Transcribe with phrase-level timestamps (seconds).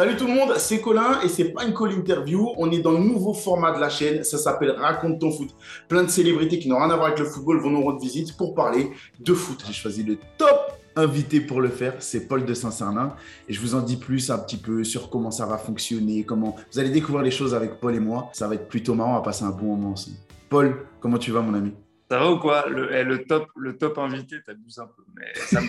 [0.00, 2.54] Salut tout le monde, c'est Colin et c'est pas une call interview.
[2.56, 4.24] On est dans le nouveau format de la chaîne.
[4.24, 5.50] Ça s'appelle Raconte ton foot.
[5.88, 8.34] Plein de célébrités qui n'ont rien à voir avec le football vont nous rendre visite
[8.34, 9.62] pour parler de foot.
[9.66, 13.14] J'ai choisi le top invité pour le faire, c'est Paul de Saint-Cernin.
[13.46, 16.56] Et je vous en dis plus un petit peu sur comment ça va fonctionner, comment
[16.72, 18.30] vous allez découvrir les choses avec Paul et moi.
[18.32, 20.16] Ça va être plutôt marrant, va passer un bon moment ensemble.
[20.48, 21.74] Paul, comment tu vas mon ami?
[22.10, 22.68] Ça va ou quoi?
[22.68, 25.04] Le, eh, le, top, le top invité, t'abuses un peu.
[25.14, 25.60] Mais ça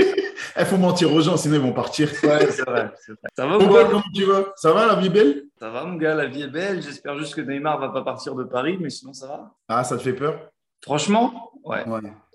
[0.58, 2.10] Il faut mentir aux gens, sinon ils vont partir.
[2.24, 2.92] Ouais, c'est vrai,
[3.36, 3.86] Ça va ou quoi?
[3.86, 4.52] Comment tu vas?
[4.56, 5.44] Ça va, la vie est belle?
[5.60, 6.82] Ça va, mon gars, la vie est belle.
[6.82, 9.56] J'espère juste que Neymar va pas partir de Paris, mais sinon ça va.
[9.68, 10.50] Ah, ça te fait peur?
[10.82, 11.86] Franchement, ouais.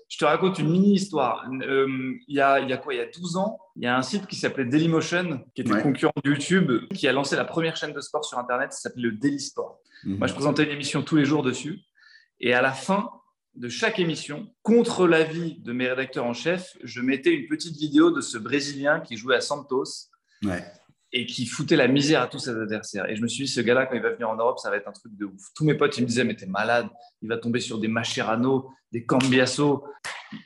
[0.07, 1.45] Je te raconte une mini histoire.
[1.63, 2.93] Euh, il y, a, y, a, quoi?
[2.93, 5.81] Il y a 12 ans, il y a un site qui s'appelait Dailymotion, qui était
[5.81, 8.71] concurrent de YouTube, qui a lancé la première chaîne de sport sur Internet.
[8.71, 9.81] Ça s'appelait le Daily Sport.
[10.05, 10.19] Mhm.
[10.19, 11.81] Moi, je présentais une émission tous les jours dessus.
[12.39, 13.09] Et à la fin,
[13.57, 18.11] de chaque émission, contre l'avis de mes rédacteurs en chef, je mettais une petite vidéo
[18.11, 20.09] de ce Brésilien qui jouait à Santos
[21.11, 23.09] et qui foutait la misère à tous ses adversaires.
[23.09, 24.77] Et je me suis dit, ce gars-là, quand il va venir en Europe, ça va
[24.77, 25.41] être un truc de ouf.
[25.55, 26.87] Tous mes potes, ils me disaient, mais t'es malade,
[27.23, 29.83] il va tomber sur des Macherano, des Cambiasso,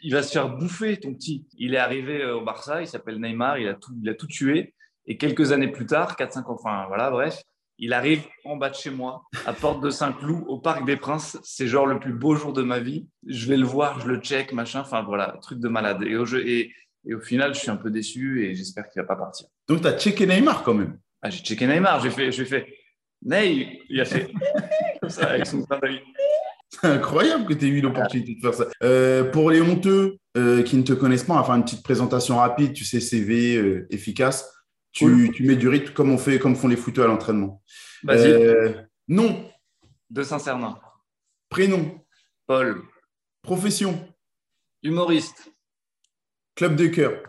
[0.04, 1.46] il va se faire bouffer, ton petit.
[1.58, 4.28] Il est arrivé euh, au Barça, il s'appelle Neymar, il a, tout, il a tout
[4.28, 4.74] tué.
[5.06, 7.42] Et quelques années plus tard, 4-5 ans, enfin voilà, bref,
[7.82, 11.40] il arrive en bas de chez moi, à Porte de Saint-Cloud, au Parc des Princes.
[11.44, 13.08] C'est genre le plus beau jour de ma vie.
[13.26, 14.82] Je vais le voir, je le check, machin.
[14.82, 16.04] Enfin voilà, truc de malade.
[16.04, 16.72] Et au, jeu, et,
[17.12, 19.48] au final, je suis un peu déçu et j'espère qu'il va pas partir.
[19.68, 22.00] Donc, tu as checké Neymar quand même ah, J'ai checké Neymar.
[22.02, 22.68] J'ai fait, fait
[23.24, 24.32] Ney, il a fait
[25.02, 25.66] comme ça avec son
[26.70, 28.68] C'est incroyable que tu aies eu l'opportunité de faire ça.
[28.84, 32.74] Euh, pour les honteux euh, qui ne te connaissent pas, enfin une petite présentation rapide,
[32.74, 34.48] tu sais, CV euh, efficace.
[34.92, 35.06] Tu,
[35.42, 37.62] mets du rythme comme, on fait, comme font les footeux à l'entraînement.
[38.04, 38.32] Vas-y.
[38.32, 38.74] Euh,
[39.08, 39.50] nom.
[40.10, 40.78] De Saint-Cernin.
[41.50, 42.02] Prénom.
[42.46, 42.82] Paul.
[43.42, 44.08] Profession.
[44.84, 45.54] Humoriste.
[46.56, 47.24] Club de cœur.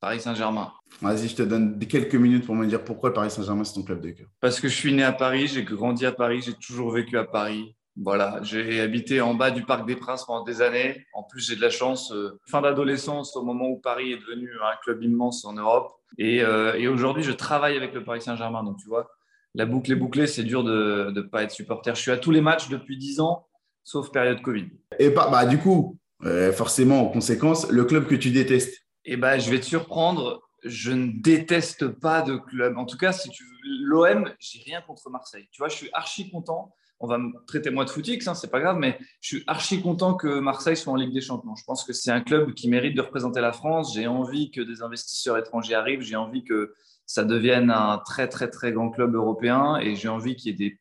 [0.00, 0.72] Paris Saint-Germain.
[1.02, 4.00] Vas-y, je te donne quelques minutes pour me dire pourquoi Paris Saint-Germain, c'est ton club
[4.00, 4.26] de cœur.
[4.40, 7.24] Parce que je suis né à Paris, j'ai grandi à Paris, j'ai toujours vécu à
[7.24, 7.76] Paris.
[7.96, 11.06] Voilà, j'ai habité en bas du Parc des Princes pendant des années.
[11.12, 14.50] En plus, j'ai de la chance, euh, fin d'adolescence, au moment où Paris est devenu
[14.62, 15.92] un club immense en Europe.
[16.18, 18.62] Et, euh, et aujourd'hui, je travaille avec le Paris Saint-Germain.
[18.62, 19.10] Donc, tu vois,
[19.54, 21.94] la boucle est bouclée, c'est dur de ne pas être supporter.
[21.94, 23.46] Je suis à tous les matchs depuis 10 ans,
[23.84, 24.68] sauf période Covid.
[24.98, 29.16] Et bah, bah du coup, euh, forcément, en conséquence, le club que tu détestes Eh
[29.16, 30.42] bah, je vais te surprendre.
[30.62, 32.76] Je ne déteste pas de club.
[32.76, 33.44] En tout cas, si tu
[33.82, 35.48] l'OM, j'ai rien contre Marseille.
[35.52, 38.50] Tu vois, je suis archi content on va me traiter moi de footix, hein, c'est
[38.50, 41.56] pas grave, mais je suis archi content que Marseille soit en Ligue des Champions.
[41.56, 43.94] Je pense que c'est un club qui mérite de représenter la France.
[43.94, 46.02] J'ai envie que des investisseurs étrangers arrivent.
[46.02, 46.74] J'ai envie que
[47.06, 50.68] ça devienne un très très très grand club européen et j'ai envie qu'il y ait
[50.68, 50.78] des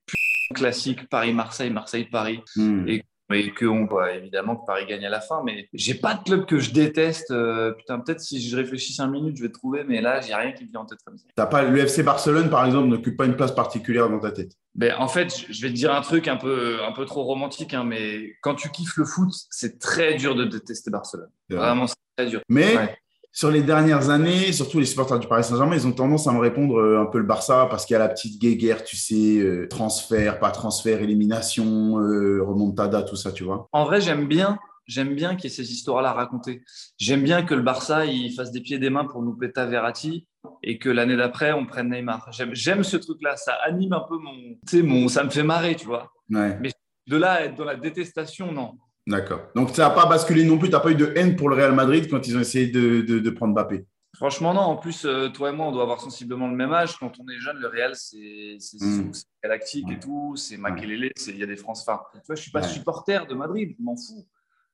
[0.54, 2.88] classiques Paris-Marseille, Marseille-Paris hmm.
[2.88, 5.42] et et que on voit évidemment que Paris gagne à la fin.
[5.44, 7.32] Mais j'ai pas de club que je déteste.
[7.32, 10.52] Euh, putain, peut-être si je réfléchis cinq minutes, je vais trouver, mais là, j'ai rien
[10.52, 11.26] qui me vient en tête comme ça.
[11.36, 14.52] T'as pas l'UFC Barcelone, par exemple, n'occupe pas une place particulière dans ta tête?
[14.76, 17.74] Ben, en fait, je vais te dire un truc un peu, un peu trop romantique,
[17.74, 21.30] hein, mais quand tu kiffes le foot, c'est très dur de détester Barcelone.
[21.50, 22.42] Vraiment, c'est très dur.
[22.48, 22.98] Mais
[23.32, 26.40] sur les dernières années, surtout les supporters du Paris Saint-Germain, ils ont tendance à me
[26.40, 29.38] répondre euh, un peu le Barça parce qu'il y a la petite guéguerre, tu sais,
[29.38, 33.68] euh, transfert, pas transfert, élimination, euh, remontada, tout ça, tu vois.
[33.72, 34.58] En vrai, j'aime bien,
[34.88, 36.64] j'aime bien qu'il y ait ces histoires-là racontées.
[36.98, 39.66] J'aime bien que le Barça il fasse des pieds et des mains pour nous péter
[39.68, 40.26] Verratti
[40.64, 42.32] et que l'année d'après on prenne Neymar.
[42.32, 45.76] J'aime ce truc-là, ça anime un peu mon, tu sais, mon, ça me fait marrer,
[45.76, 46.12] tu vois.
[46.30, 46.72] Mais
[47.08, 48.74] de là à être dans la détestation, non.
[49.08, 49.42] D'accord.
[49.56, 50.70] Donc, ça n'a pas basculé non plus.
[50.70, 53.02] Tu n'as pas eu de haine pour le Real Madrid quand ils ont essayé de,
[53.02, 54.62] de, prendre Mbappé Franchement, non.
[54.62, 56.98] En plus, euh, toi et moi, on doit avoir sensiblement le même âge.
[56.98, 59.12] Quand on est jeune, le Real, c'est hmm.
[59.44, 60.36] galactique et tout.
[60.36, 61.82] C'est Makelele, il y a des France.
[61.88, 64.28] Enfin, tu vois, je ne suis pas supporter de Madrid, je m'en fous.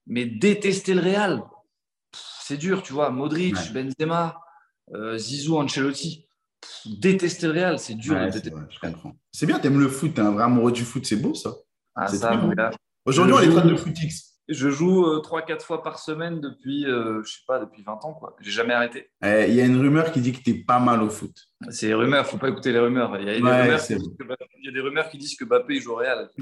[0.08, 1.44] Mais détester le Real,
[2.42, 3.10] c'est dur, tu vois.
[3.10, 4.40] Modric, Benzema,
[4.94, 6.28] euh, Zizou, Ancelotti.
[6.86, 8.18] détester le Real, c'est dur
[9.32, 11.34] C'est bien, tu aimes le foot, tu es un vrai amoureux du foot, c'est beau
[11.34, 11.54] ça.
[11.96, 12.38] Ah, ça,
[13.06, 14.34] Aujourd'hui, on est fan de footix.
[14.48, 18.04] Je joue euh, trois, 4 fois par semaine depuis, euh, je sais pas, depuis 20
[18.04, 18.14] ans.
[18.14, 18.36] quoi.
[18.42, 19.10] J'ai jamais arrêté.
[19.24, 21.36] Eh, il y a une rumeur qui dit que tu es pas mal au foot.
[21.70, 23.16] C'est les rumeurs, faut pas écouter les rumeurs.
[23.20, 23.94] Il y a, des, rumeurs qui
[24.64, 26.30] y a des rumeurs qui disent que Bappé joue au Real.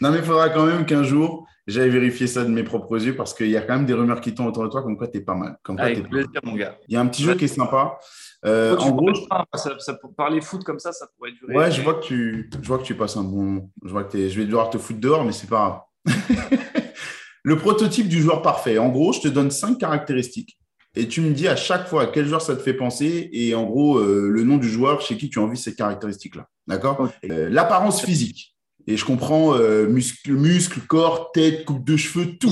[0.00, 3.14] non, mais il faudra quand même qu'un jour, j'aille vérifier ça de mes propres yeux
[3.14, 5.06] parce qu'il y a quand même des rumeurs qui tombent autour de toi comme quoi
[5.06, 5.58] tu es pas mal.
[5.62, 6.76] Comme Avec plaisir, mon gars.
[6.88, 7.98] Il y a un petit jeu qui est sympa.
[8.44, 9.14] Euh, en gros,
[9.54, 11.54] ça, ça, parler foot comme ça, ça pourrait durer.
[11.54, 13.70] Ouais, je vois que tu, je vois que tu passes un bon.
[13.84, 16.18] Je vois que je vais devoir te foutre dehors, mais c'est pas grave.
[17.42, 18.78] le prototype du joueur parfait.
[18.78, 20.58] En gros, je te donne cinq caractéristiques
[20.94, 23.54] et tu me dis à chaque fois à quel joueur ça te fait penser et
[23.54, 26.48] en gros euh, le nom du joueur chez qui tu as envie ces caractéristiques-là.
[26.66, 27.08] D'accord?
[27.30, 28.56] Euh, L'apparence physique.
[28.90, 29.54] Et je comprends
[29.86, 32.50] muscle, muscle, corps, tête, coupe de cheveux, tout.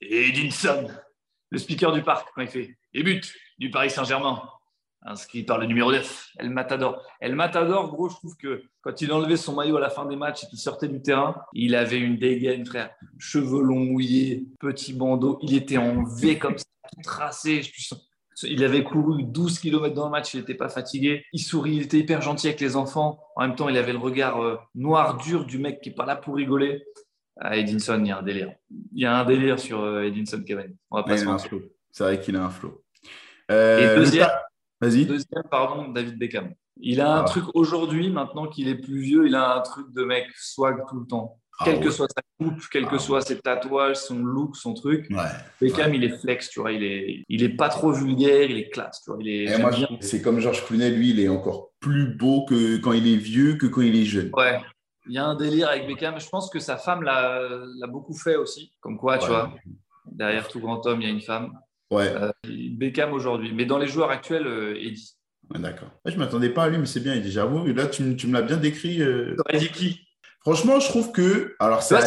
[0.00, 0.88] et Edinson,
[1.50, 2.76] le speaker du parc, quand il fait?
[2.92, 3.22] Les buts
[3.56, 4.42] du Paris Saint-Germain.
[5.02, 7.00] inscrit par le numéro 9, El Matador.
[7.20, 10.16] El Matador, gros, je trouve que quand il enlevait son maillot à la fin des
[10.16, 12.90] matchs et qu'il sortait du terrain, il avait une dégaine, frère.
[13.16, 15.38] Cheveux longs mouillés, petit bandeau.
[15.42, 17.62] Il était en V comme ça, tout tracé.
[18.42, 21.24] Il avait couru 12 km dans le match, il n'était pas fatigué.
[21.32, 23.18] Il sourit, il était hyper gentil avec les enfants.
[23.34, 26.06] En même temps, il avait le regard euh, noir, dur du mec qui n'est pas
[26.06, 26.84] là pour rigoler.
[27.38, 28.52] À Edinson, il y a un délire.
[28.92, 30.74] Il y a un délire sur euh, Edinson Cavani.
[30.90, 32.82] On va pas C'est vrai qu'il a un flow.
[33.48, 34.28] Et deuxième,
[34.80, 35.06] Vas-y.
[35.06, 36.52] Deuxième, pardon, David Beckham.
[36.78, 37.24] Il a un ah.
[37.24, 41.00] truc aujourd'hui, maintenant qu'il est plus vieux, il a un truc de mec swag tout
[41.00, 41.40] le temps.
[41.58, 44.74] Ah quelle que soit sa coupe, quel que ah soit ses tatouages, son look, son
[44.74, 45.08] truc.
[45.60, 46.72] Beckham, il est flex, tu vois.
[46.72, 49.18] Il est, il est pas trop vulgaire, il est classe, tu vois.
[49.22, 53.06] Il est, c'est comme Georges Clooney, lui, il est encore plus beau que quand il
[53.06, 54.30] est vieux que quand il est jeune.
[54.34, 54.60] Ouais.
[55.08, 56.18] Il y a un délire avec Beckham.
[56.18, 58.72] Je pense que sa femme l'a beaucoup fait aussi.
[58.80, 59.54] Comme quoi, tu vois,
[60.04, 61.52] derrière tout grand homme, il y a une femme.
[61.90, 62.08] Ouais.
[62.08, 63.52] Euh, Beckham aujourd'hui.
[63.54, 65.16] Mais dans les joueurs actuels, euh, Eddie.
[65.54, 65.90] D'accord.
[66.04, 67.30] je ne m'attendais pas à lui, mais c'est bien, Eddie.
[67.30, 69.00] J'avoue, là, tu, tu me l'as bien décrit.
[69.00, 69.36] Euh...
[69.54, 70.05] dit qui?
[70.46, 71.56] Franchement, je trouve que.
[71.58, 72.00] Alors, ça,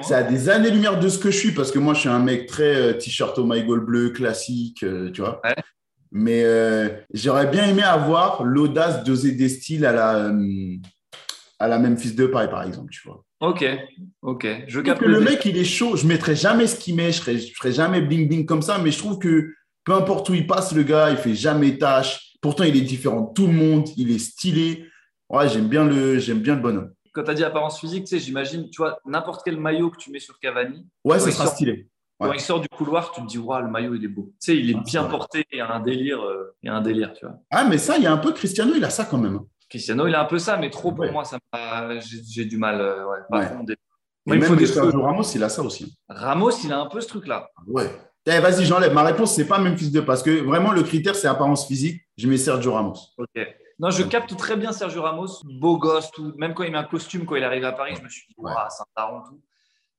[0.00, 2.18] c'est à des années-lumière de ce que je suis, parce que moi, je suis un
[2.18, 4.78] mec très euh, t-shirt au my goal bleu, classique,
[5.12, 5.42] tu vois.
[6.10, 6.42] Mais
[7.12, 10.32] j'aurais bien aimé avoir l'audace d'oser des styles à la,
[11.58, 13.22] à la Memphis de paille, par exemple, tu vois.
[13.40, 13.64] Ok,
[14.22, 14.46] ok.
[14.66, 15.02] Je capte.
[15.02, 15.94] le mec, il est chaud.
[15.94, 17.12] Je mettrai jamais ce qu'il met.
[17.12, 18.78] Je ferai, ferai jamais bling bling comme ça.
[18.78, 19.52] Mais je trouve que
[19.84, 22.32] peu importe où il passe, le gars, il fait jamais tâche.
[22.40, 23.88] Pourtant, il est différent de tout le monde.
[23.98, 24.86] Il est stylé.
[25.28, 26.92] Ouais, j'aime bien le, j'aime bien le bonhomme.
[27.18, 29.96] Quand tu as dit apparence physique, tu sais, j'imagine, tu vois, n'importe quel maillot que
[29.96, 30.86] tu mets sur Cavani.
[31.02, 31.88] Ouais, ça sera stylé.
[32.20, 34.32] Quand il sort du couloir, tu te dis, waouh, le maillot, il est beau.
[34.40, 35.44] Tu sais, il est ah, bien porté.
[35.50, 37.34] Il y a un délire, euh, il y a un délire, tu vois.
[37.50, 39.40] Ah, mais ça, il y a un peu Cristiano, il a ça quand même.
[39.68, 41.38] Cristiano, il a un peu ça, mais trop pour moi, ça
[42.00, 42.80] j'ai du mal.
[42.80, 43.04] Euh,
[44.28, 45.98] il faut des Ramos, il a ça aussi.
[46.08, 47.50] Ramos, il a un peu ce truc-là.
[47.66, 47.90] Ouais.
[48.26, 48.94] Eh, vas-y, j'enlève.
[48.94, 52.00] Ma réponse, c'est pas même fils de parce que vraiment, le critère, c'est apparence physique.
[52.16, 52.98] Je mets Sergio Ramos.
[53.16, 53.44] Ok.
[53.78, 56.32] Non, je capte très bien Sergio Ramos, beau gosse, tout.
[56.36, 58.34] Même quand il met un costume, quand il arrive à Paris, je me suis dit,
[58.38, 58.52] ouais.
[58.70, 59.40] c'est un taron, tout.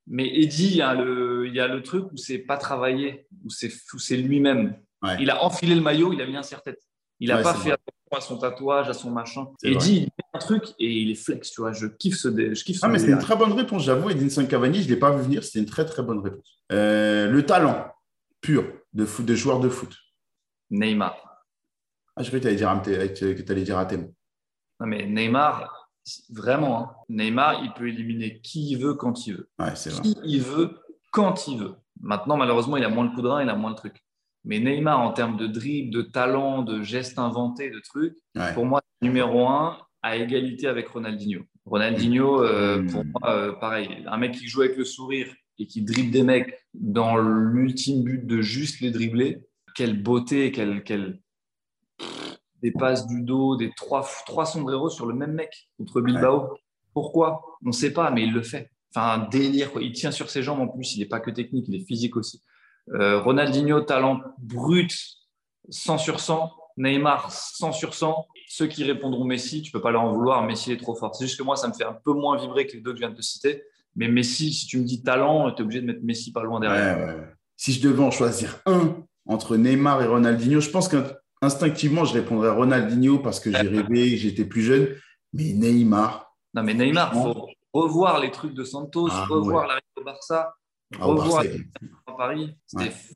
[0.06, 3.26] Mais Eddie, il y a le, il y a le truc où c'est pas travaillé,
[3.44, 4.76] où c'est lui-même.
[5.18, 6.80] Il a enfilé le maillot, il a mis un serre-tête.
[7.20, 7.72] Il n'a pas fait
[8.10, 9.46] à son tatouage, à son machin.
[9.62, 11.72] Et dit, il met un truc et il est flex, tu vois.
[11.72, 12.28] Je kiffe ce.
[12.28, 14.10] Je kiffe ah, mais c'est une très bonne réponse, j'avoue.
[14.10, 15.44] Edinson Cavani, je ne l'ai pas vu venir.
[15.44, 16.58] C'était une très, très bonne réponse.
[16.72, 17.86] Euh, le talent
[18.40, 19.94] pur de, foot, de joueur de foot.
[20.70, 21.29] Neymar.
[22.20, 23.98] Ah, je croyais que tu allais dire à dire
[24.78, 25.88] Non, mais Neymar,
[26.28, 26.90] vraiment, hein.
[27.08, 29.48] Neymar, il peut éliminer qui il veut quand il veut.
[29.58, 30.78] Ouais, c'est qui il veut
[31.12, 31.76] quand il veut.
[32.02, 34.04] Maintenant, malheureusement, il a moins le coup de rein, il a moins le truc.
[34.44, 38.18] Mais Neymar, en termes de dribble, de talent, de gestes inventés, de trucs,
[38.52, 41.40] pour moi, numéro un, à égalité avec Ronaldinho.
[41.64, 42.90] Ronaldinho, euh, hmm.
[42.90, 46.22] pour moi, euh, pareil, un mec qui joue avec le sourire et qui dribble des
[46.22, 49.38] mecs dans l'ultime but de juste les dribbler,
[49.74, 51.18] quelle beauté, quelle, quelle...
[52.62, 56.58] des passes du dos, des trois, trois sombreros sur le même mec contre Bilbao.
[56.92, 57.42] Pourquoi?
[57.64, 58.70] On ne sait pas, mais il le fait.
[58.94, 59.72] Enfin, un délire.
[59.72, 59.82] Quoi.
[59.82, 60.94] Il tient sur ses jambes en plus.
[60.96, 62.42] Il n'est pas que technique, il est physique aussi.
[62.92, 64.92] Euh, Ronaldinho, talent brut,
[65.68, 66.52] 100 sur 100.
[66.76, 68.26] Neymar, 100 sur 100.
[68.48, 70.44] Ceux qui répondront Messi, tu peux pas leur en vouloir.
[70.44, 71.14] Messi est trop fort.
[71.14, 72.96] C'est juste que moi, ça me fait un peu moins vibrer que les deux que
[72.96, 73.62] je viens de te citer.
[73.94, 76.58] Mais Messi, si tu me dis talent, tu es obligé de mettre Messi pas loin
[76.58, 77.28] derrière.
[77.56, 80.88] Si je devais en choisir un entre Neymar et Ronaldinho, je pense
[81.40, 84.88] qu'instinctivement, je répondrais Ronaldinho parce que j'ai rêvé, j'étais plus jeune.
[85.32, 86.34] Mais Neymar.
[86.54, 90.54] Non, mais Neymar, il faut revoir les trucs de Santos, ah, revoir la au Barça.
[90.98, 91.44] Ah, revoir
[92.06, 92.56] à Paris.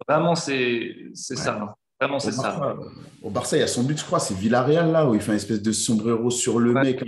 [0.08, 1.58] Vraiment, c'est ça.
[1.60, 1.75] Hein.
[2.00, 2.76] Vraiment, c'est ça.
[3.22, 5.32] Au Barça, il y a son but, je crois, c'est Villarreal, là, où il fait
[5.32, 7.02] une espèce de sombrero sur le mec.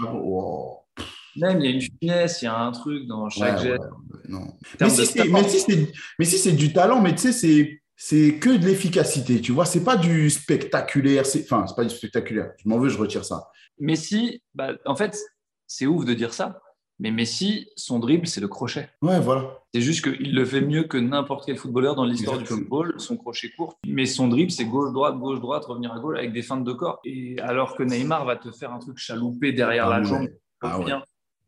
[1.36, 3.82] Même, il y a une finesse, il y a un truc dans chaque geste.
[4.80, 5.88] Mais si,
[6.18, 9.64] mais si c'est du talent, mais tu sais, c'est que de l'efficacité, tu vois.
[9.64, 11.24] C'est pas du spectaculaire.
[11.26, 12.52] Enfin, c'est pas du spectaculaire.
[12.62, 13.50] Je m'en veux, je retire ça.
[13.78, 15.18] Messi, bah, en fait,
[15.66, 16.60] c'est ouf de dire ça.
[16.98, 18.88] Mais Messi, son dribble, c'est le crochet.
[19.02, 19.58] Ouais, voilà.
[19.74, 23.18] C'est juste qu'il le fait mieux que n'importe quel footballeur dans l'histoire du football, son
[23.18, 23.78] crochet court.
[23.86, 27.00] Mais son dribble, c'est gauche-droite, gauche-droite, revenir à gauche avec des feintes de corps.
[27.04, 30.28] Et alors que Neymar va te faire un truc chaloupé derrière ah la jambe,
[30.62, 30.80] ah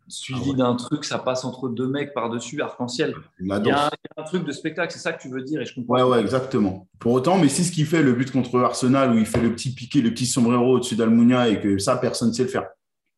[0.09, 3.15] suivi ah d'un truc, ça passe entre deux mecs par-dessus, arc-en-ciel.
[3.41, 5.75] Il y, a un truc de spectacle, c'est ça que tu veux dire et je
[5.75, 5.95] comprends.
[5.95, 6.89] Ouais, ouais, exactement.
[6.99, 9.75] Pour autant, Messi, ce qu'il fait, le but contre Arsenal, où il fait le petit
[9.75, 12.67] piqué, le petit sombrero au-dessus d'Almunia et que ça, personne ne sait le faire.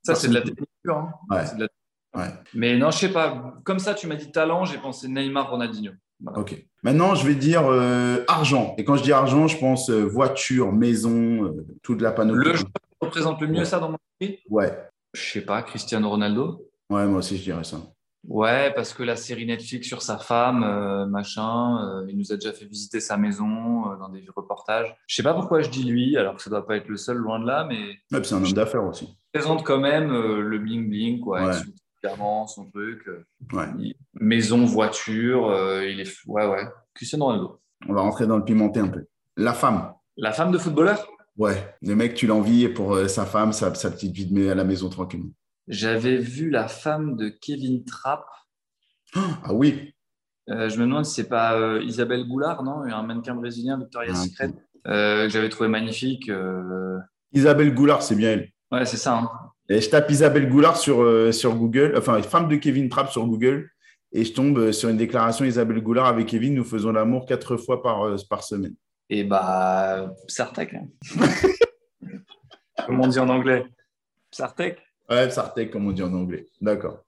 [0.03, 1.13] Ça, c'est de la technique Hein.
[2.15, 2.29] Ouais.
[2.55, 3.55] Mais non, je sais pas.
[3.65, 5.93] Comme ça, tu m'as dit talent, j'ai pensé Neymar, Ronaldinho.
[6.37, 6.67] Ok.
[6.83, 8.75] Maintenant, je vais dire euh, argent.
[8.79, 12.45] Et quand je dis argent, je pense euh, voiture, maison, euh, toute la panoplie.
[12.45, 14.77] Le joueur qui représente le mieux ça dans mon pays Ouais.
[15.15, 16.70] Je sais pas, Cristiano Ronaldo?
[16.91, 17.79] Ouais, moi aussi, je dirais ça.
[18.29, 22.35] Ouais, parce que la série Netflix sur sa femme, euh, machin, euh, il nous a
[22.35, 24.95] déjà fait visiter sa maison euh, dans des reportages.
[25.07, 27.17] Je sais pas pourquoi je dis lui, alors que ça doit pas être le seul,
[27.17, 27.95] loin de là, mais.
[28.13, 29.07] Ouais, c'est un homme d'affaires aussi.
[29.35, 31.55] Il présente quand même le bling bling, quoi, Ouais.
[31.55, 31.65] avec
[32.19, 33.09] son, son truc.
[33.53, 33.67] Ouais.
[33.79, 35.51] Il- Maison, voiture,
[35.83, 36.13] il est.
[36.27, 36.65] Ouais, ouais.
[36.93, 37.61] Cristiano Ronaldo.
[37.89, 39.07] On va rentrer dans le pimenté un peu.
[39.39, 39.95] La femme.
[40.19, 41.07] La femme de footballeur?
[41.39, 44.65] Ouais, le mec, tu l'envies pour sa femme, sa, sa petite vie de à la
[44.65, 45.31] maison tranquillement.
[45.71, 48.25] J'avais vu la femme de Kevin Trapp.
[49.15, 49.95] Ah oui,
[50.49, 52.83] Euh, je me demande si c'est pas euh, Isabelle Goulard, non?
[52.83, 54.53] Un mannequin brésilien, Victoria's Ah, Secret,
[54.89, 56.29] euh, que j'avais trouvé magnifique.
[57.33, 58.51] Isabelle Goulard, c'est bien elle.
[58.73, 59.17] Ouais, c'est ça.
[59.19, 59.31] hein.
[59.69, 63.71] Et je tape Isabelle Goulard sur, sur Google, enfin, femme de Kevin Trapp sur Google,
[64.13, 67.81] et je tombe sur une déclaration Isabelle Goulard avec Kevin, nous faisons l'amour quatre fois
[67.81, 68.75] par, par semaine.
[69.09, 70.75] Et bah, Sartek.
[70.75, 70.89] hein.
[72.87, 73.65] Comment on dit en anglais
[74.33, 74.79] Sartek
[75.11, 76.47] Ouais, Sartek, comme on dit en anglais.
[76.61, 76.99] D'accord.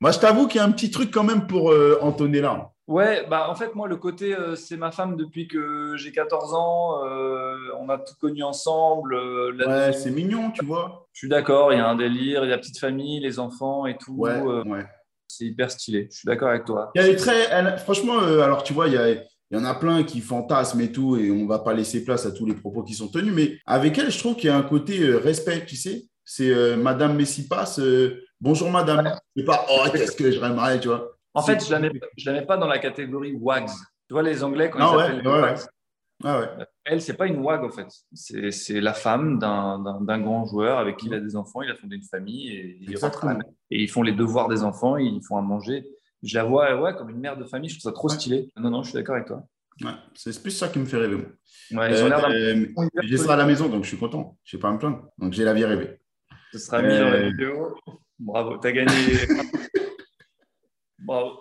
[0.00, 2.70] Moi, je t'avoue qu'il y a un petit truc quand même pour euh, Antonella.
[2.88, 6.52] Ouais, bah en fait, moi, le côté, euh, c'est ma femme depuis que j'ai 14
[6.54, 7.04] ans.
[7.06, 9.14] euh, on a tout connu ensemble.
[9.52, 11.06] la Ouais, c'est mignon, tu vois.
[11.12, 13.38] Je suis d'accord, il y a un délire, il y a la petite famille, les
[13.38, 14.14] enfants et tout.
[14.16, 14.84] Ouais, ouais.
[15.28, 16.08] c'est hyper stylé.
[16.10, 16.90] Je suis d'accord avec toi.
[16.96, 19.56] Il y a des très, elle- franchement, alors tu vois, il y, a- il y
[19.56, 22.44] en a plein qui fantasment et tout, et on va pas laisser place à tous
[22.46, 24.98] les propos qui sont tenus, mais avec elle, je trouve qu'il y a un côté
[25.14, 26.02] respect, tu sais.
[26.24, 29.18] C'est euh, Madame Messipas, euh, bonjour Madame.
[29.36, 31.16] C'est pas, oh, qu'est-ce que je mal, tu vois.
[31.34, 33.68] En fait, je ne la, mets- je la mets pas dans la catégorie WAGs.
[34.08, 35.58] Tu vois, les Anglais, quand Ah ils ouais, s'appellent ouais, WAGs,
[36.24, 37.86] Ah elle, c'est pas une WAG, en fait.
[38.12, 41.62] C'est c'est la femme d'un d'un- d'un grand joueur avec qui il a des enfants,
[41.62, 43.32] il a fondé une famille et, il rentre à Exactement.
[43.32, 43.56] la maison.
[43.70, 45.86] et ils font les devoirs des enfants, ils font à manger.
[46.22, 48.50] Je la vois ouais, comme une mère de famille, je trouve ça trop stylé.
[48.56, 49.42] Non, non, je suis d'accord avec toi.
[49.82, 51.16] Ouais, c'est plus ça qui me fait rêver.
[51.16, 51.80] moi.
[51.82, 54.36] Ouais, ils Euh, euh, j'ai ça à la maison, donc je suis content.
[54.44, 55.08] Je vais pas à me plaindre.
[55.18, 55.98] Donc j'ai la vie rêvée.
[56.52, 57.74] Ce sera mis dans la Euh, vidéo.
[58.18, 58.92] Bravo, t'as gagné.
[60.98, 61.32] Bravo.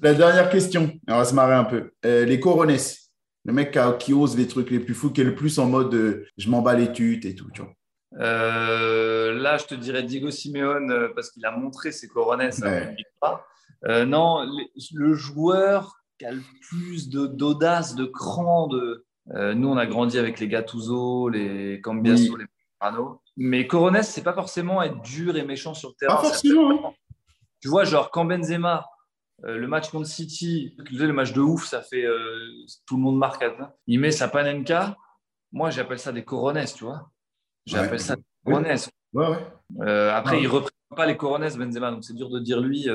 [0.00, 1.90] La dernière question, on va se marrer un peu.
[2.04, 3.10] Euh, les coronesses,
[3.44, 5.58] le mec qui, a- qui ose les trucs les plus fous, qui est le plus
[5.58, 7.72] en mode euh, je m'en bats les tutes et tout, tu vois.
[8.20, 12.22] Euh, là, je te dirais Diego Simeone parce qu'il a montré ses Ouais.
[12.46, 13.44] après une victoire.
[13.86, 18.66] Euh, non, les- le joueur qui a le plus d'audace, de, cran.
[18.68, 19.04] De,
[19.54, 22.46] nous, on a grandi avec les Gattuso, les Cambiaso, les
[22.80, 23.20] Marano.
[23.36, 26.16] Mais Corones, c'est pas forcément être dur et méchant sur le terrain.
[26.16, 26.94] Pas forcément.
[27.60, 28.86] Tu vois, genre quand Benzema,
[29.44, 32.18] euh, le match contre City, le match de ouf, ça fait euh,
[32.86, 33.42] tout le monde marque.
[33.42, 33.70] hein.
[33.86, 34.96] Il met sa panenka.
[35.52, 37.10] Moi, j'appelle ça des corones, tu vois.
[37.66, 37.98] J'appelle Ouais.
[37.98, 38.66] ça des corones.
[39.14, 39.46] Ouais, ouais.
[39.86, 42.88] Euh, après, il ne reprend pas les corones, Benzema, donc c'est dur de dire lui.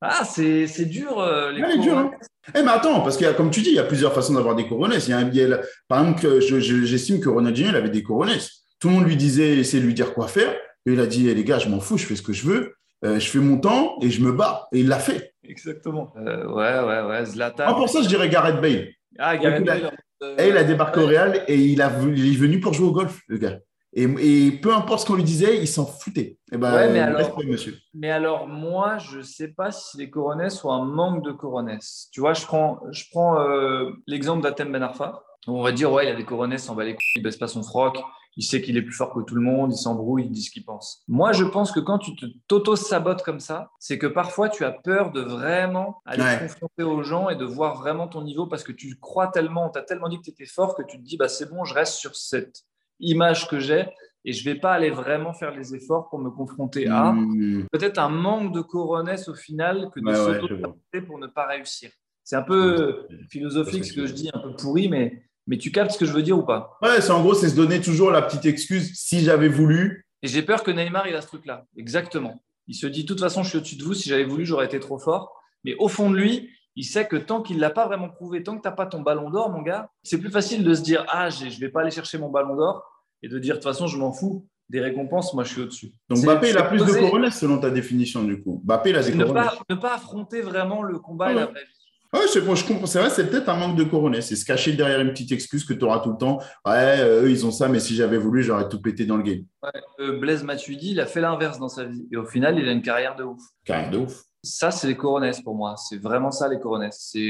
[0.00, 2.10] Ah, c'est c'est dur, euh, les Ouais, dur, hein.
[2.54, 4.66] Eh, mais attends, parce que comme tu dis, il y a plusieurs façons d'avoir des
[4.68, 5.08] coronesses.
[5.08, 7.70] Il y a un, il y a par exemple, que je- je- j'estime que Ronaldinho,
[7.70, 8.64] il avait des coronesses.
[8.80, 10.52] Tout le monde lui disait, essayait de lui dire quoi faire.
[10.86, 12.46] Et il a dit, Eh, les gars, je m'en fous, je fais ce que je
[12.46, 12.74] veux.
[13.04, 14.66] Euh, je fais mon temps et je me bats.
[14.72, 15.32] Et il l'a fait.
[15.44, 16.12] Exactement.
[16.16, 17.24] Euh, ouais, ouais, ouais.
[17.26, 17.66] Zlatan.
[17.66, 18.88] Moi, pour ça, je dirais Gareth Bale.
[19.18, 19.92] Ah, Gareth Bale,
[20.22, 22.74] euh, Et il a débarqué au Real et il, a, vu- il est venu pour
[22.74, 23.58] jouer au golf, le gars.
[23.94, 26.38] Et, et peu importe ce qu'on lui disait, il s'en foutait.
[26.52, 27.74] Et ben, Ouais, mais alors- respect, monsieur.
[27.94, 32.08] Mais alors, moi, je ne sais pas si les coronesses sont un manque de coronesses.
[32.12, 35.22] Tu vois, je prends, je prends euh, l'exemple d'Atem Ben Arfa.
[35.46, 37.36] On va dire, ouais, il a des coronesses, il s'en bat les couilles, il baisse
[37.38, 37.96] pas son froc,
[38.36, 40.50] il sait qu'il est plus fort que tout le monde, il s'embrouille, il dit ce
[40.50, 41.02] qu'il pense.
[41.08, 44.70] Moi, je pense que quand tu te t'auto-sabotes comme ça, c'est que parfois tu as
[44.72, 46.36] peur de vraiment aller Ouais.
[46.36, 49.66] te confronter aux gens et de voir vraiment ton niveau parce que tu crois tellement,
[49.66, 51.64] on t'a tellement dit que tu étais fort que tu te dis, bah, c'est bon,
[51.64, 52.62] je reste sur cette
[53.00, 53.86] image que j'ai
[54.24, 57.66] et je vais pas aller vraiment faire les efforts pour me confronter à Mmh.
[57.72, 61.90] peut-être un manque de coronesses au final que de Ouais, ouais, pour ne pas réussir.
[62.24, 65.92] C'est un peu philosophique ce que je dis, un peu pourri, mais, mais tu captes
[65.92, 66.78] ce que je veux dire ou pas?
[66.82, 70.06] Ouais, c'est en gros, c'est se donner toujours la petite excuse si j'avais voulu.
[70.22, 71.64] Et j'ai peur que Neymar, il a ce truc-là.
[71.76, 72.42] Exactement.
[72.66, 73.94] Il se dit, de toute façon, je suis au-dessus de vous.
[73.94, 75.34] Si j'avais voulu, j'aurais été trop fort.
[75.64, 78.42] Mais au fond de lui, il sait que tant qu'il ne l'a pas vraiment prouvé,
[78.42, 80.82] tant que tu n'as pas ton ballon d'or, mon gars, c'est plus facile de se
[80.82, 82.84] dire, ah, je ne vais pas aller chercher mon ballon d'or
[83.22, 85.92] et de dire, de toute façon, je m'en fous des récompenses, moi, je suis au-dessus.
[86.10, 88.60] Donc Mbappé, il a plus de coronesses selon ta définition, du coup.
[88.66, 91.64] Mbappé, il a des ne pas, ne pas affronter vraiment le combat et la vraie
[91.64, 91.77] vie.
[92.12, 92.86] Ouais, c'est bon, je comprends.
[92.86, 94.28] C'est vrai, c'est peut-être un manque de coronesses.
[94.28, 96.38] C'est se cacher derrière une petite excuse que tu auras tout le temps.
[96.64, 99.22] Ouais, euh, eux, ils ont ça, mais si j'avais voulu, j'aurais tout pété dans le
[99.22, 99.44] game.
[99.62, 102.08] Ouais, euh, Blaise Matuidi, il a fait l'inverse dans sa vie.
[102.10, 103.42] Et au final, il a une carrière de ouf.
[103.64, 104.22] Carré de ouf.
[104.42, 105.74] Ça, c'est les coronesses pour moi.
[105.76, 106.58] C'est vraiment ça, les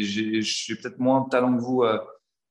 [0.04, 1.98] J'ai j'ai peut-être moins de talent que vous euh,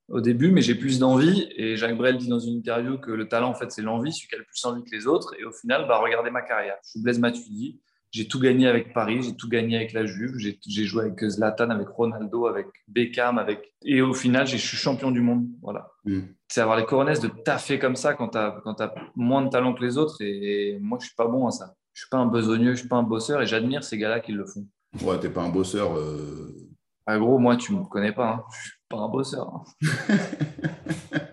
[0.08, 1.48] au début, mais j'ai plus d'envie.
[1.56, 4.28] Et Jacques Brel dit dans une interview que le talent, en fait, c'est l'envie, celui
[4.28, 5.34] qui a le plus envie que les autres.
[5.38, 6.76] Et au final, bah, regardez ma carrière.
[6.84, 7.80] Je suis Blaise Matuidi.
[8.10, 11.70] J'ai tout gagné avec Paris, j'ai tout gagné avec la Juve, j'ai joué avec Zlatan,
[11.70, 15.46] avec Ronaldo, avec Beckham, avec et au final, je suis champion du monde.
[15.62, 15.90] Voilà.
[16.04, 16.20] Mm.
[16.48, 19.74] C'est avoir les coronesses de taffer comme ça quand tu as, as moins de talent
[19.74, 20.16] que les autres.
[20.20, 21.74] Et moi, je suis pas bon à ça.
[21.92, 24.32] Je suis pas un besogneux, je suis pas un bosseur et j'admire ces gars-là qui
[24.32, 24.66] le font.
[25.02, 25.92] Ouais, t'es pas un bosseur.
[27.06, 28.28] Ah, gros, moi, tu me connais pas.
[28.28, 28.44] Hein.
[28.52, 29.52] Je suis pas un bosseur.
[29.54, 29.64] Hein.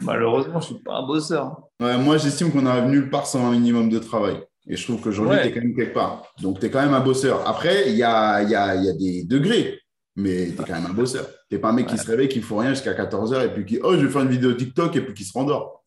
[0.00, 1.68] Malheureusement, je suis pas un bosseur.
[1.80, 4.42] Ouais, moi, j'estime qu'on arrive nulle part sans un minimum de travail.
[4.68, 6.32] Et je trouve qu'aujourd'hui, tu es quand même quelque part.
[6.40, 7.46] Donc, tu es quand même un bosseur.
[7.48, 9.80] Après, il y a, y, a, y a, des degrés,
[10.14, 11.26] mais tu es quand même un bosseur.
[11.48, 13.48] Tu n'es pas un mec qui se réveille, qui ne faut rien jusqu'à 14h et
[13.48, 15.82] puis qui, oh, je vais faire une vidéo TikTok et puis qui se rendort.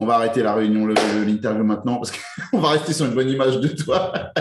[0.00, 2.12] On va arrêter la réunion, l'interview maintenant parce
[2.50, 4.12] qu'on va rester sur une bonne image de toi.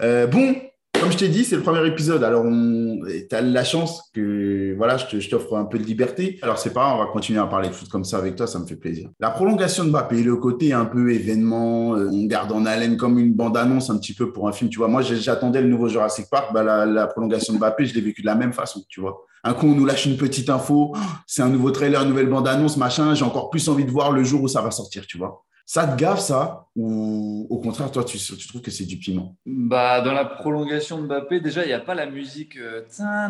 [0.00, 0.56] euh, bon,
[1.00, 2.24] comme je t'ai dit, c'est le premier épisode.
[2.24, 6.38] Alors, tu as la chance que voilà, je t'offre un peu de liberté.
[6.42, 8.46] Alors, c'est pas grave, on va continuer à parler de foot comme ça avec toi,
[8.46, 9.08] ça me fait plaisir.
[9.20, 13.18] La prolongation de Mbappé, le côté un peu événement, euh, on garde en haleine comme
[13.18, 14.70] une bande-annonce un petit peu pour un film.
[14.70, 16.52] Tu vois, moi, j'attendais le nouveau Jurassic Park.
[16.52, 19.24] Bah, la, prolongation de Mbappé, je l'ai vécu de la même façon, tu vois.
[19.44, 20.94] Un coup, on nous lâche une petite info,
[21.26, 23.14] c'est un nouveau trailer, une nouvelle bande-annonce, machin.
[23.14, 25.44] J'ai encore plus envie de voir le jour où ça va sortir, tu vois.
[25.70, 28.16] Ça te gaffe, ça Ou au contraire, toi, tu,
[28.48, 29.36] trouves que c'est du piment?
[29.44, 32.56] Bah, Dans la prolongation de Mbappé, déjà, il n'y a pas la musique.
[32.56, 33.28] Euh, ça,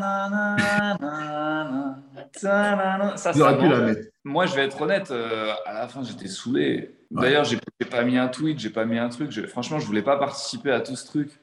[3.17, 4.03] ça la mettre.
[4.23, 6.95] Moi, je vais être honnête, à la fin, j'étais saoulé.
[7.11, 7.59] D'ailleurs, j'ai
[7.91, 9.33] pas mis un tweet, j'ai pas mis un truc.
[9.49, 11.41] Franchement, je voulais pas participer à tout ce truc.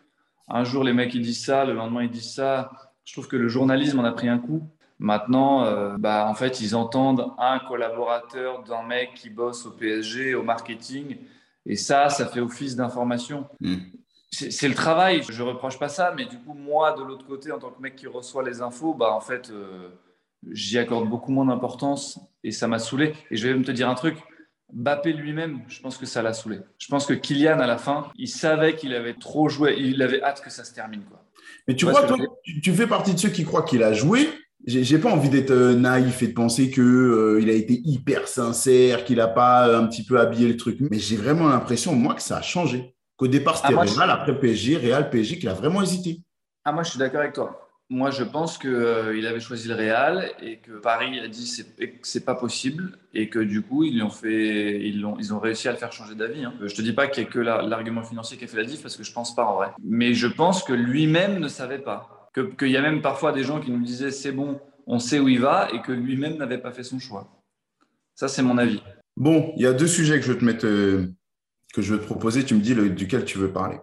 [0.48, 2.72] Un jour, les mecs, ils disent ça, le lendemain, ils disent ça.
[3.04, 4.66] Je trouve que le journalisme en a pris un coup.
[5.00, 10.36] Maintenant, euh, bah, en fait, ils entendent un collaborateur d'un mec qui bosse au PSG,
[10.36, 11.18] au marketing,
[11.66, 13.48] et ça, ça fait office d'information.
[13.60, 13.78] Hmm.
[14.32, 17.60] C'est le travail, je reproche pas ça, mais du coup, moi, de l'autre côté, en
[17.60, 19.90] tant que mec qui reçoit les infos, bah, en fait, euh,
[20.52, 23.14] j'y accorde beaucoup moins d'importance et ça m'a saoulé.
[23.32, 24.18] Et je vais me te dire un truc,
[24.74, 26.60] Bappé lui-même, je pense que ça l'a saoulé.
[26.80, 30.22] Je pense que Kylian, à la fin, il savait qu'il avait trop joué, il avait
[30.24, 31.04] hâte que ça se termine.
[31.04, 31.24] Quoi.
[31.68, 32.18] Mais tu vois, toi,
[32.64, 34.28] tu fais partie de ceux qui croient qu'il a joué,
[34.66, 38.28] j'ai pas envie d'être euh, naïf et de penser que euh, il a été hyper
[38.28, 40.78] sincère, qu'il a pas euh, un petit peu habillé le truc.
[40.80, 42.96] Mais j'ai vraiment l'impression, moi, que ça a changé.
[43.18, 46.22] Qu'au départ, c'était ah, Real, après PSG, Real, PSG, qu'il a vraiment hésité.
[46.66, 47.62] Ah, moi, je suis d'accord avec toi.
[47.88, 51.86] Moi, je pense qu'il il avait choisi le Real et que Paris a dit que
[52.02, 55.68] c'est pas possible et que du coup, ils, ont fait, ils, ont, ils ont réussi
[55.68, 56.44] à le faire changer d'avis.
[56.44, 56.56] Hein.
[56.60, 58.82] Je te dis pas qu'il y a que l'argument financier qui a fait la diff
[58.82, 59.68] parce que je pense pas en vrai.
[59.84, 63.60] Mais je pense que lui-même ne savait pas qu'il y a même parfois des gens
[63.60, 66.72] qui nous disaient c'est bon, on sait où il va, et que lui-même n'avait pas
[66.72, 67.42] fait son choix.
[68.14, 68.82] Ça, c'est mon avis.
[69.18, 71.08] Bon, il y a deux sujets que je veux te mettre, euh,
[71.74, 72.44] que je veux te proposer.
[72.44, 73.78] Tu me dis duquel tu veux parler.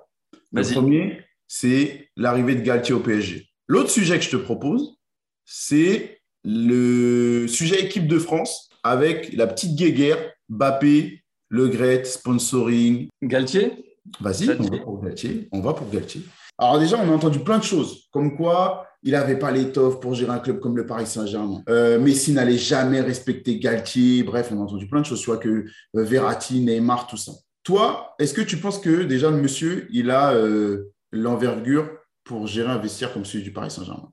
[0.52, 3.48] Le premier, c'est l'arrivée de Galtier au PSG.
[3.68, 4.96] L'autre sujet que je te propose,
[5.44, 13.08] c'est le sujet équipe de France avec la petite guéguerre, Bappé, Le Gret, sponsoring.
[13.22, 13.96] Galtier?
[14.20, 15.48] Vas-y, on va pour Galtier.
[15.52, 16.22] On va pour Galtier.
[16.62, 20.14] Alors déjà, on a entendu plein de choses, comme quoi il n'avait pas l'étoffe pour
[20.14, 21.60] gérer un club comme le Paris Saint-Germain.
[21.68, 24.22] Euh, Messi n'allait jamais respecter Galtier.
[24.22, 25.64] Bref, on a entendu plein de choses, soit que euh,
[26.04, 27.32] Verratti, Neymar, tout ça.
[27.64, 31.90] Toi, est-ce que tu penses que déjà le monsieur, il a euh, l'envergure
[32.22, 34.12] pour gérer un vestiaire comme celui du Paris Saint-Germain?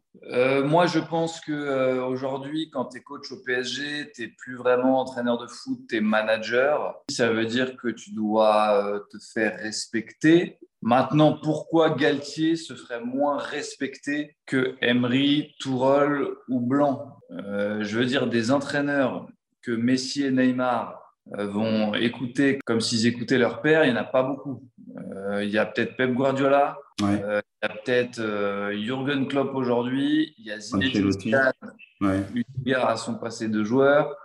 [0.65, 4.99] Moi, je pense que aujourd'hui, quand tu es coach au PSG, tu n'es plus vraiment
[4.99, 6.95] entraîneur de foot, tu es manager.
[7.11, 13.37] Ça veut dire que tu dois te faire respecter Maintenant, pourquoi Galtier se ferait moins
[13.37, 17.17] respecter que Emery, Tourol ou Blanc?
[17.31, 19.27] Euh, Je veux dire, des entraîneurs
[19.61, 21.01] que Messi et Neymar
[21.37, 24.63] euh, vont écouter comme s'ils écoutaient leur père, il n'y en a pas beaucoup.
[24.97, 30.45] Euh, il y a peut-être Pep Guardiola, il y a peut-être Jürgen Klopp aujourd'hui, il
[30.45, 31.53] y a Zinedine Zidane,
[32.01, 32.73] ouais.
[32.73, 34.15] à son passé de joueur.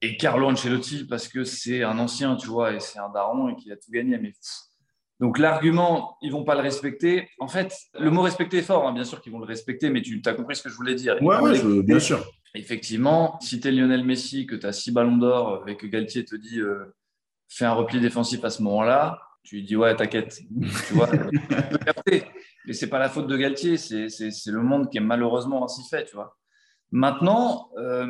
[0.00, 3.56] Et Carlo Ancelotti, parce que c'est un ancien, tu vois, et c'est un daron et
[3.56, 4.16] qui a tout gagné.
[4.18, 4.32] Mais
[5.20, 7.28] donc l'argument, ils vont pas le respecter.
[7.40, 8.92] En fait, le mot respecter est fort, hein.
[8.92, 11.16] bien sûr qu'ils vont le respecter, mais tu as compris ce que je voulais dire.
[11.20, 12.24] Oui, bien sûr.
[12.54, 16.24] Effectivement, si tu es Lionel Messi, que tu as six ballons d'or et que Galtier
[16.24, 16.94] te dit euh,
[17.48, 20.38] fais un repli défensif à ce moment-là, tu lui dis ouais, t'inquiète.
[20.86, 21.10] tu vois,
[22.66, 24.06] mais c'est pas la faute de Galtier, c'est
[24.46, 26.36] le monde qui est malheureusement ainsi fait, tu vois?
[26.90, 28.06] Maintenant, euh,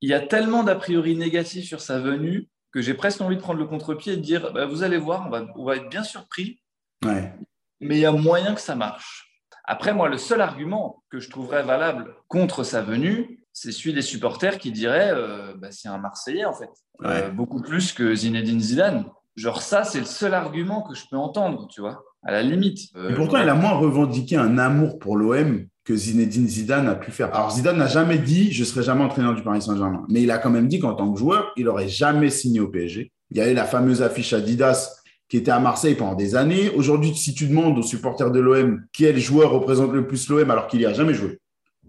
[0.00, 3.40] il y a tellement d'a priori négatifs sur sa venue que j'ai presque envie de
[3.40, 6.60] prendre le contre-pied et de dire bah, vous allez voir, on va, être bien surpris,
[7.02, 7.32] mais
[7.80, 9.32] il y a moyen que ça marche.
[9.64, 14.02] Après, moi, le seul argument que je trouverais valable contre sa venue, c'est celui des
[14.02, 16.68] supporters qui diraient euh, bah, c'est un Marseillais, en fait.
[17.02, 19.06] Euh, beaucoup plus que Zinedine Zidane.
[19.36, 22.90] Genre, ça, c'est le seul argument que je peux entendre, tu vois, à la limite.
[22.94, 27.12] et pourtant, il a moins revendiqué un amour pour l'OM que Zinedine Zidane a pu
[27.12, 27.32] faire.
[27.34, 30.38] Alors Zidane n'a jamais dit je serai jamais entraîneur du Paris Saint-Germain, mais il a
[30.38, 33.12] quand même dit qu'en tant que joueur, il n'aurait jamais signé au PSG.
[33.30, 34.96] Il y avait la fameuse affiche Adidas
[35.28, 36.70] qui était à Marseille pendant des années.
[36.70, 40.66] Aujourd'hui, si tu demandes aux supporters de l'OM quel joueur représente le plus l'OM alors
[40.66, 41.38] qu'il n'y a jamais joué,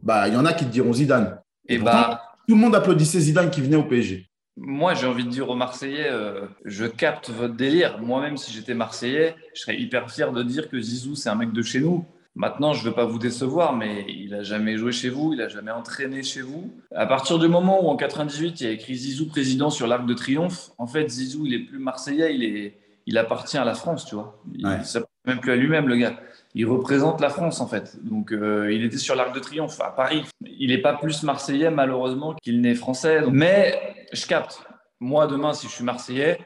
[0.04, 1.40] bah il y en a qui te diront Zidane.
[1.68, 4.30] Et, bah tout le monde applaudissait Zidane qui venait au PSG.
[4.58, 8.00] Moi, j'ai envie de dire aux Marseillais, euh, je capte votre délire.
[8.00, 11.52] Moi-même, si j'étais Marseillais, je serais hyper fier de dire que Zizou, c'est un mec
[11.52, 12.06] de chez nous.
[12.38, 15.39] Maintenant, je ne veux pas vous décevoir, mais il n'a jamais joué chez vous, il
[15.39, 16.71] n'a jamais entraîné chez vous.
[16.95, 20.06] À partir du moment où, en 98, il y a écrit Zizou président sur l'Arc
[20.06, 23.73] de Triomphe, en fait, Zizou, il est plus Marseillais, il, est, il appartient à la
[23.73, 24.39] France, tu vois.
[24.54, 26.19] Il ne s'appelle même plus à lui-même, le gars.
[26.54, 27.97] Il représente la France, en fait.
[28.04, 30.23] Donc, euh, il était sur l'Arc de Triomphe à Paris.
[30.45, 33.21] Il n'est pas plus Marseillais, malheureusement, qu'il n'est Français.
[33.32, 34.62] Mais je capte.
[35.00, 36.38] Moi, demain, si je suis Marseillais,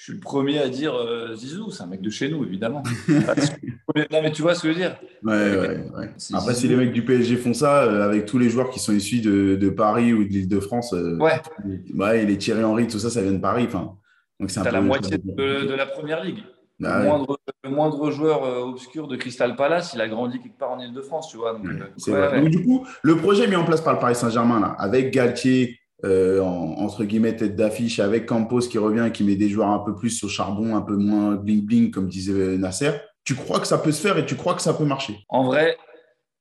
[0.00, 2.82] je suis le premier à dire euh, Zizou, c'est un mec de chez nous, évidemment.
[3.10, 6.10] non, mais tu vois ce que je veux dire Ouais, ouais, ouais.
[6.32, 8.94] Après, si les mecs du PSG font ça, euh, avec tous les joueurs qui sont
[8.94, 11.38] issus de, Paris ou de l'île de France, euh, ouais.
[11.94, 13.64] ouais, les Thierry Henry, tout ça, ça vient de Paris.
[13.66, 13.94] Enfin,
[14.40, 16.44] donc c'est la moitié de, la première ligue.
[16.82, 17.02] Ah
[17.62, 21.02] le, moindre, joueur obscur de Crystal Palace, il a grandi quelque part en île de
[21.02, 21.52] France, tu vois.
[21.52, 25.78] Donc, du coup, le projet mis en place par le Paris Saint-Germain, là, avec Galtier,
[26.04, 29.80] euh, entre guillemets tête d'affiche avec Campos qui revient et qui met des joueurs un
[29.80, 32.92] peu plus sur charbon, un peu moins bling bling comme disait Nasser.
[33.24, 35.18] Tu crois que ça peut se faire et tu crois que ça peut marcher?
[35.28, 35.76] En vrai,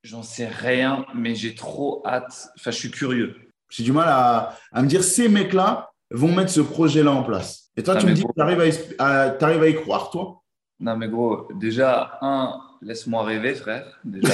[0.04, 2.50] j'en sais rien, mais j'ai trop hâte.
[2.58, 3.36] Enfin, je suis curieux.
[3.70, 7.70] J'ai du mal à, me dire ces mecs-là vont mettre ce projet-là en place.
[7.78, 8.62] Et toi, tu me dis que tu arrives
[8.98, 10.42] à, à, y croire, toi?
[10.80, 14.00] Non, mais gros, déjà, un, laisse-moi rêver, frère.
[14.04, 14.34] Déjà.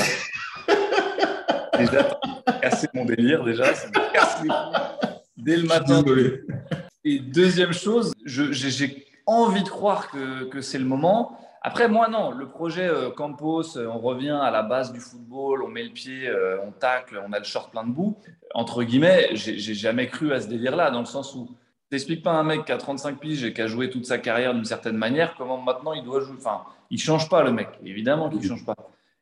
[1.78, 2.20] déjà,
[2.62, 3.74] casser mon délire, déjà.
[3.74, 6.04] Ça me casse les dès le matin.
[7.04, 11.38] Et deuxième chose, j'ai envie de croire que, c'est le moment.
[11.62, 12.32] Après, moi, non.
[12.32, 15.90] Le projet euh, Campos, euh, on revient à la base du football, on met le
[15.90, 18.16] pied, euh, on tacle, on a le short plein de boue.
[18.54, 21.50] Entre guillemets, j'ai jamais cru à ce délire-là, dans le sens où
[21.90, 24.54] t'expliques pas un mec qui a 35 piges et qui a joué toute sa carrière
[24.54, 26.36] d'une certaine manière, comment maintenant il doit jouer.
[26.38, 27.70] Enfin, il change pas, le mec.
[27.84, 28.76] Évidemment qu'il change pas.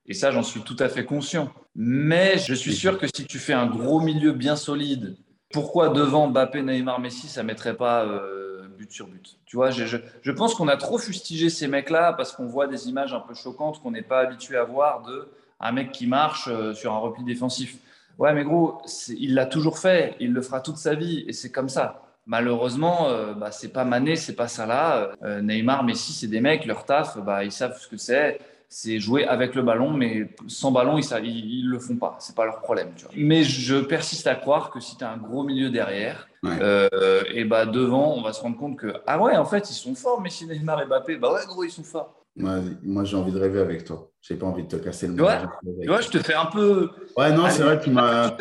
[0.06, 1.50] Et ça, j'en suis tout à fait conscient.
[1.76, 5.16] Mais je suis sûr que si tu fais un gros milieu bien solide,
[5.54, 9.38] pourquoi devant Mbappé, Neymar, Messi, ça ne mettrait pas euh, but sur but?
[9.46, 13.14] Tu vois, je, pense qu'on a trop fustigé ces mecs-là parce qu'on voit des images
[13.14, 16.74] un peu choquantes qu'on n'est pas habitué à voir de un mec qui marche euh,
[16.74, 17.78] sur un repli défensif.
[18.18, 21.52] Ouais, mais gros, il l'a toujours fait, il le fera toute sa vie et c'est
[21.52, 22.02] comme ça.
[22.26, 25.12] Malheureusement, euh, bah, c'est pas Mané, c'est pas ça là.
[25.42, 28.40] Neymar, Messi, c'est des mecs, leur taf, bah, ils savent ce que c'est
[28.74, 32.18] c'est jouer avec le ballon, mais sans ballon, ils ne le font pas.
[32.20, 32.90] C'est pas leur problème.
[33.16, 37.46] Mais je persiste à croire que si tu as un gros milieu derrière, euh, et
[37.46, 40.22] bah devant, on va se rendre compte que ah ouais, en fait, ils sont forts,
[40.22, 42.26] mais si Neymar et Mbappé, bah ouais, gros, ils sont forts.
[42.36, 44.10] moi, j'ai envie de rêver avec toi.
[44.22, 45.42] J'ai pas envie de te casser le tu vois,
[45.80, 46.90] tu vois, je te fais un peu.
[47.16, 48.36] Ouais, non, c'est vrai que tu m'as.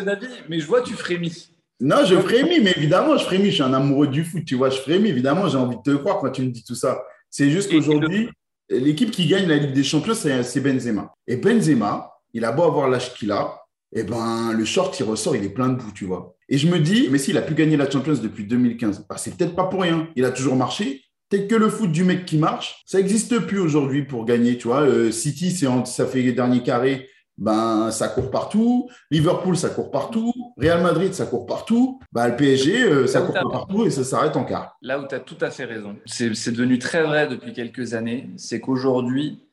[0.49, 1.55] Mais je vois, tu frémis.
[1.79, 3.51] Non, je frémis, mais évidemment, je frémis.
[3.51, 4.71] Je suis un amoureux du foot, tu vois.
[4.71, 7.03] Je frémis, évidemment, j'ai envie de te croire quand tu me dis tout ça.
[7.29, 8.31] C'est juste qu'aujourd'hui,
[8.79, 11.13] l'équipe qui gagne la Ligue des Champions, c'est Benzema.
[11.27, 13.63] Et Benzema, il a beau avoir l'âge qu'il a,
[13.95, 16.35] eh ben, le short, il ressort, il est plein de boue, tu vois.
[16.49, 19.37] Et je me dis, mais s'il a pu gagner la Champions depuis 2015, bah, c'est
[19.37, 20.09] peut-être pas pour rien.
[20.17, 21.03] Il a toujours marché.
[21.29, 24.69] Peut-être que le foot du mec qui marche, ça n'existe plus aujourd'hui pour gagner, tu
[24.69, 24.83] vois.
[24.83, 28.89] Euh, City, ça fait les derniers carrés ben, ça court partout.
[29.11, 30.33] Liverpool, ça court partout.
[30.57, 32.01] Real Madrid, ça court partout.
[32.13, 34.77] Ben, le PSG, euh, ça court partout et ça s'arrête en quart.
[34.83, 38.31] Là où tu as tout à fait raison, c'est devenu très vrai depuis quelques années,
[38.37, 39.47] c'est qu'aujourd'hui,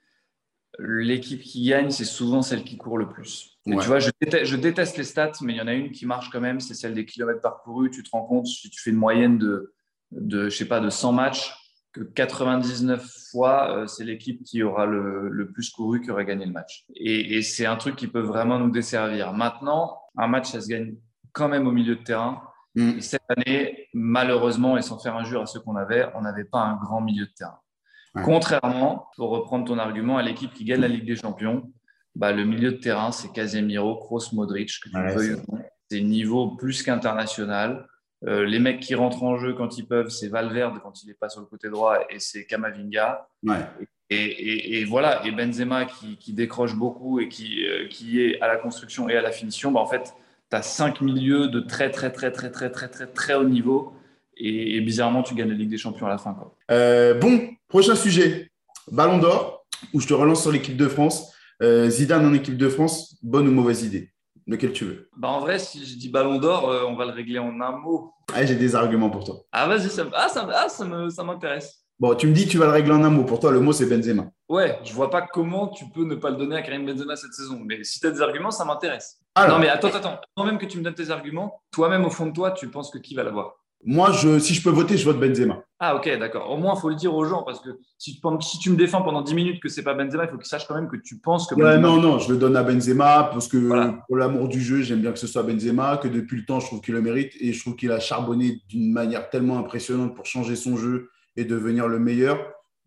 [0.80, 3.58] l'équipe qui gagne, c'est souvent celle qui court le plus.
[3.66, 6.06] Tu vois, je déteste, je déteste, les stats, mais il y en a une qui
[6.06, 7.92] marche quand même, c'est celle des kilomètres parcourus.
[7.92, 9.74] Tu te rends compte, si tu fais une moyenne de,
[10.12, 11.54] de je sais pas, de 100 matchs,
[11.92, 16.52] que 99 fois, euh, c'est l'équipe qui aura le, plus couru qui aurait gagné le
[16.52, 16.86] match.
[16.96, 19.34] Et, c'est un truc qui peut vraiment nous desservir.
[19.34, 20.96] Maintenant, un match, ça se gagne
[21.32, 22.42] quand même au milieu de terrain.
[22.76, 22.90] Mm.
[22.98, 26.60] Et cette année, malheureusement, et sans faire injure à ceux qu'on avait, on n'avait pas
[26.60, 27.60] un grand milieu de terrain.
[28.24, 31.72] Contrairement, pour reprendre ton argument, à l'équipe qui gagne la Ligue des Champions,
[32.16, 35.38] bah, le milieu de terrain, c'est Casemiro, Kroos, Modric, que tu
[35.90, 37.88] C'est niveau plus qu'international.
[38.28, 41.14] Euh, les mecs qui rentrent en jeu quand ils peuvent, c'est Valverde quand il n'est
[41.14, 43.28] pas sur le côté droit et c'est Kamavinga.
[44.10, 49.08] Et, voilà, et Benzema qui, décroche beaucoup et qui, euh, qui, est à la construction
[49.08, 50.14] et à la finition, bah en fait,
[50.50, 53.94] tu as cinq milieux de très, très, très, très, très, très, très, très haut niveau.
[54.36, 56.34] Et, bizarrement, tu gagnes la Ligue des Champions à la fin.
[56.34, 56.56] Quoi.
[56.72, 58.50] Euh, bon, prochain sujet.
[58.92, 61.34] Ballon d'or, où je te relance sur l'équipe de France.
[61.62, 64.14] Zidane en équipe de France, bonne ou mauvaise idée?
[64.50, 65.10] Lequel tu veux?
[65.16, 67.72] Bah En vrai, si je dis ballon d'or, euh, on va le régler en un
[67.72, 68.14] mot.
[68.34, 69.44] Ah, j'ai des arguments pour toi.
[69.52, 71.86] Ah, vas-y, ça, ah, ça, ah, ça m'intéresse.
[72.00, 73.26] Bon, tu me dis tu vas le régler en un mot.
[73.26, 74.26] Pour toi, le mot, c'est Benzema.
[74.48, 77.34] Ouais, je vois pas comment tu peux ne pas le donner à Karim Benzema cette
[77.34, 77.62] saison.
[77.64, 79.20] Mais si tu as des arguments, ça m'intéresse.
[79.38, 80.20] Non, mais attends, attends.
[80.36, 82.90] Avant même que tu me donnes tes arguments, toi-même, au fond de toi, tu penses
[82.90, 83.54] que qui va l'avoir?
[83.86, 85.64] Moi, je, si je peux voter, je vote Benzema.
[85.80, 86.52] Ah, ok, d'accord.
[86.52, 88.76] Au moins, il faut le dire aux gens parce que si tu, si tu me
[88.76, 90.98] défends pendant 10 minutes que c'est pas Benzema, il faut qu'ils sachent quand même que
[90.98, 91.56] tu penses que.
[91.56, 95.00] Ouais, non, non, je le donne à Benzema parce que pour l'amour du jeu, j'aime
[95.00, 97.54] bien que ce soit Benzema, que depuis le temps, je trouve qu'il le mérite et
[97.54, 101.88] je trouve qu'il a charbonné d'une manière tellement impressionnante pour changer son jeu et devenir
[101.88, 102.38] le meilleur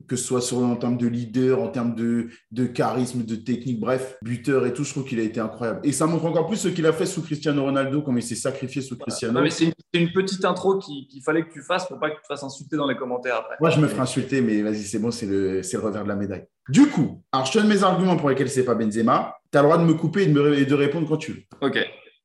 [0.06, 3.80] que ce soit sur, en termes de leader, en termes de, de, charisme, de technique,
[3.80, 5.80] bref, buteur et tout, je trouve qu'il a été incroyable.
[5.84, 8.34] Et ça montre encore plus ce qu'il a fait sous Cristiano Ronaldo, comme il s'est
[8.34, 9.40] sacrifié sous Cristiano.
[9.42, 12.26] mais c'est une, petite intro qu'il fallait que tu fasses pour pas que tu te
[12.26, 13.56] fasses insulter dans les commentaires après.
[13.60, 16.16] Moi, je me ferai insulter, mais vas-y, c'est bon, c'est le, le, revers de la
[16.16, 16.44] médaille.
[16.68, 19.36] Du coup, alors je te donne mes arguments pour lesquels c'est pas Benzema.
[19.50, 21.32] Tu as le droit de me couper et de, me, et de répondre quand tu
[21.32, 21.42] veux.
[21.60, 21.78] Ok.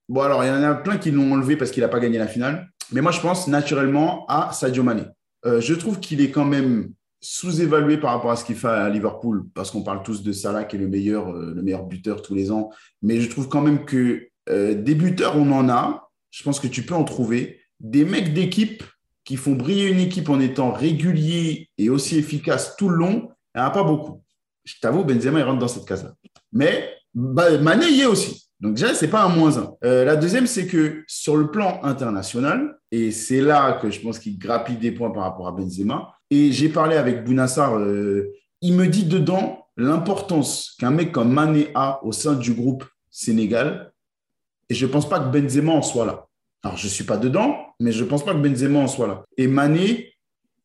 [0.10, 2.18] Bon, alors, il y en a plein qui l'ont enlevé parce qu'il n'a pas gagné
[2.18, 2.70] la finale.
[2.92, 5.04] Mais moi, je pense naturellement à Sadio Mané.
[5.46, 6.94] Euh, je trouve qu'il est quand même
[7.30, 10.63] sous-évalué par rapport à ce qu'il fait à Liverpool, parce qu'on parle tous de Salah
[10.63, 12.70] qui est le meilleur, euh, le meilleur buteur tous les ans.
[13.02, 16.10] Mais je trouve quand même que euh, des buteurs, on en a.
[16.32, 17.60] Je pense que tu peux en trouver.
[17.82, 18.82] Des mecs d'équipe
[19.26, 23.60] qui font briller une équipe en étant réguliers et aussi efficaces tout le long, il
[23.60, 24.24] n'y en a pas beaucoup.
[24.63, 26.13] Je t'avoue, Benzema, il rentre dans cette case-là.
[26.54, 28.50] Mais bah, Mané y est aussi.
[28.62, 29.74] Donc déjà, ce n'est pas un moins un.
[29.84, 34.18] Euh, la deuxième, c'est que sur le plan international, et c'est là que je pense
[34.18, 38.74] qu'il grappille des points par rapport à Benzema, et j'ai parlé avec Bounassar, euh, il
[38.74, 43.94] me dit dedans l'importance qu'un mec comme Mané a au sein du groupe Sénégal.
[44.70, 46.28] Et je ne pense pas que Benzema en soit là.
[46.63, 49.08] Alors, je ne suis pas dedans, mais je ne pense pas que Benzema en soit
[49.08, 49.24] là.
[49.38, 50.13] Et Mané,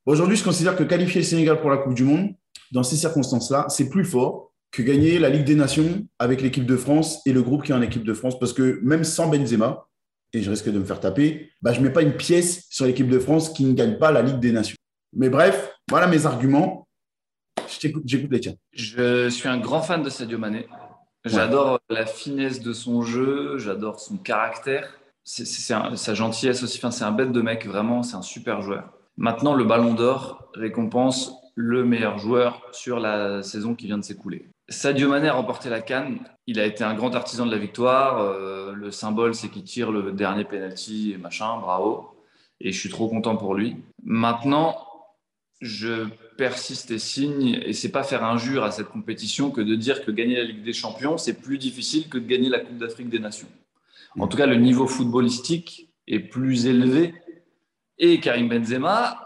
[0.06, 2.34] aujourd'hui, je considère que qualifier le Sénégal pour la Coupe du Monde,
[2.72, 6.76] dans ces circonstances-là, c'est plus fort que gagner la Ligue des Nations avec l'équipe de
[6.76, 8.38] France et le groupe qui est en équipe de France.
[8.38, 9.86] Parce que même sans Benzema,
[10.32, 12.86] et je risque de me faire taper, bah, je ne mets pas une pièce sur
[12.86, 14.76] l'équipe de France qui ne gagne pas la Ligue des Nations.
[15.14, 16.86] Mais bref, voilà mes arguments.
[17.80, 18.54] J'écoute les tiens.
[18.72, 20.66] Je suis un grand fan de Sadio Mané.
[21.24, 24.98] J'adore la finesse de son jeu, j'adore son caractère.
[25.24, 26.78] C'est sa gentillesse aussi.
[26.78, 28.90] Enfin, c'est un bête de mec, vraiment, c'est un super joueur.
[29.16, 34.48] Maintenant, le Ballon d'Or récompense le meilleur joueur sur la saison qui vient de s'écouler.
[34.68, 36.18] Sadio Mané a remporté la Cannes.
[36.46, 38.20] Il a été un grand artisan de la victoire.
[38.20, 41.58] Euh, le symbole, c'est qu'il tire le dernier penalty et machin.
[41.58, 42.08] Bravo.
[42.60, 43.76] Et je suis trop content pour lui.
[44.02, 44.76] Maintenant,
[45.62, 50.04] je persiste et signe, et c'est pas faire injure à cette compétition que de dire
[50.04, 53.08] que gagner la Ligue des Champions, c'est plus difficile que de gagner la Coupe d'Afrique
[53.08, 53.46] des Nations.
[54.18, 57.14] En tout cas, le niveau footballistique est plus élevé.
[57.96, 59.24] Et Karim Benzema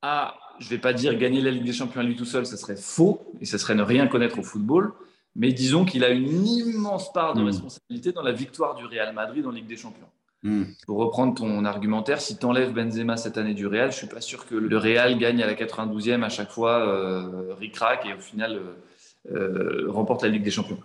[0.00, 2.56] a, je vais pas dire gagner la Ligue des Champions à lui tout seul, ce
[2.56, 4.94] serait faux, et ce serait ne rien connaître au football,
[5.36, 7.46] mais disons qu'il a une immense part de mmh.
[7.46, 10.08] responsabilité dans la victoire du Real Madrid en Ligue des Champions.
[10.44, 10.64] Hmm.
[10.86, 14.20] Pour reprendre ton argumentaire, si tu enlèves Benzema cette année du Real, je suis pas
[14.20, 18.20] sûr que le Real gagne à la 92e à chaque fois, euh, ric-rac, et au
[18.20, 20.78] final euh, euh, remporte la Ligue des Champions.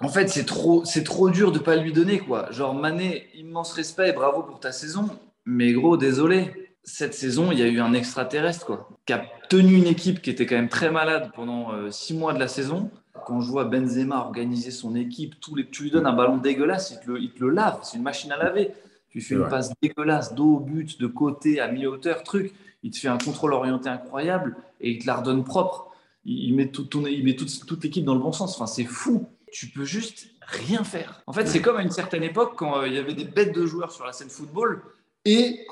[0.00, 2.50] En fait, c'est trop, c'est trop dur de pas lui donner quoi.
[2.52, 5.08] Genre Mané, immense respect et bravo pour ta saison,
[5.44, 6.52] mais gros, désolé.
[6.84, 10.30] Cette saison, il y a eu un extraterrestre quoi, qui a tenu une équipe qui
[10.30, 12.90] était quand même très malade pendant euh, six mois de la saison
[13.26, 16.92] quand je vois Benzema organiser son équipe, tous les, tu lui donnes un ballon dégueulasse,
[16.92, 18.72] il te le, il te le lave, c'est une machine à laver.
[19.10, 22.54] Tu fais une passe dégueulasse, dos au but, de côté, à mi-hauteur, truc.
[22.84, 25.88] Il te fait un contrôle orienté incroyable et il te la redonne propre.
[26.24, 28.54] Il, met, tout, il met toute, toute l'équipe dans le bon sens.
[28.54, 29.26] Enfin, c'est fou.
[29.52, 31.22] Tu peux juste rien faire.
[31.26, 33.52] En fait, c'est comme à une certaine époque quand euh, il y avait des bêtes
[33.52, 34.80] de joueurs sur la scène football
[35.24, 35.66] et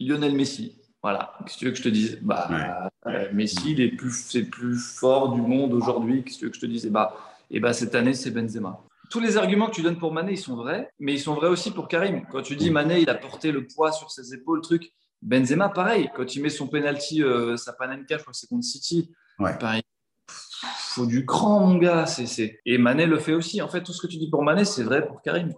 [0.00, 0.76] Lionel Messi.
[1.00, 4.44] Voilà, qu'est-ce que tu veux que je te dise bah, euh, Messi, c'est plus, le
[4.44, 6.24] plus fort du monde aujourd'hui.
[6.24, 7.14] Qu'est-ce que je te dise et bah,
[7.50, 8.80] et bah, cette année, c'est Benzema.
[9.10, 11.48] Tous les arguments que tu donnes pour Mané, ils sont vrais, mais ils sont vrais
[11.48, 12.24] aussi pour Karim.
[12.32, 14.92] Quand tu dis Mané, il a porté le poids sur ses épaules, truc.
[15.22, 16.10] Benzema, pareil.
[16.16, 19.56] Quand il met son penalty, euh, sa panenka, je crois que c'est contre City, ouais.
[19.58, 19.82] pareil.
[20.28, 22.06] Faut du cran, mon gars.
[22.06, 23.60] C'est, Et Mané le fait aussi.
[23.60, 25.52] En fait, tout ce que tu dis pour Mané, c'est vrai pour Karim.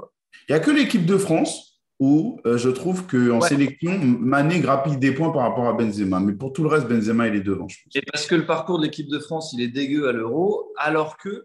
[0.48, 4.98] Il n'y a que l'équipe de France où euh, je trouve qu'en sélection, Mané grappille
[4.98, 6.20] des points par rapport à Benzema.
[6.20, 7.66] Mais pour tout le reste, Benzema, il est devant.
[7.68, 10.72] Je Et parce que le parcours de l'équipe de France, il est dégueu à l'Euro,
[10.76, 11.44] alors que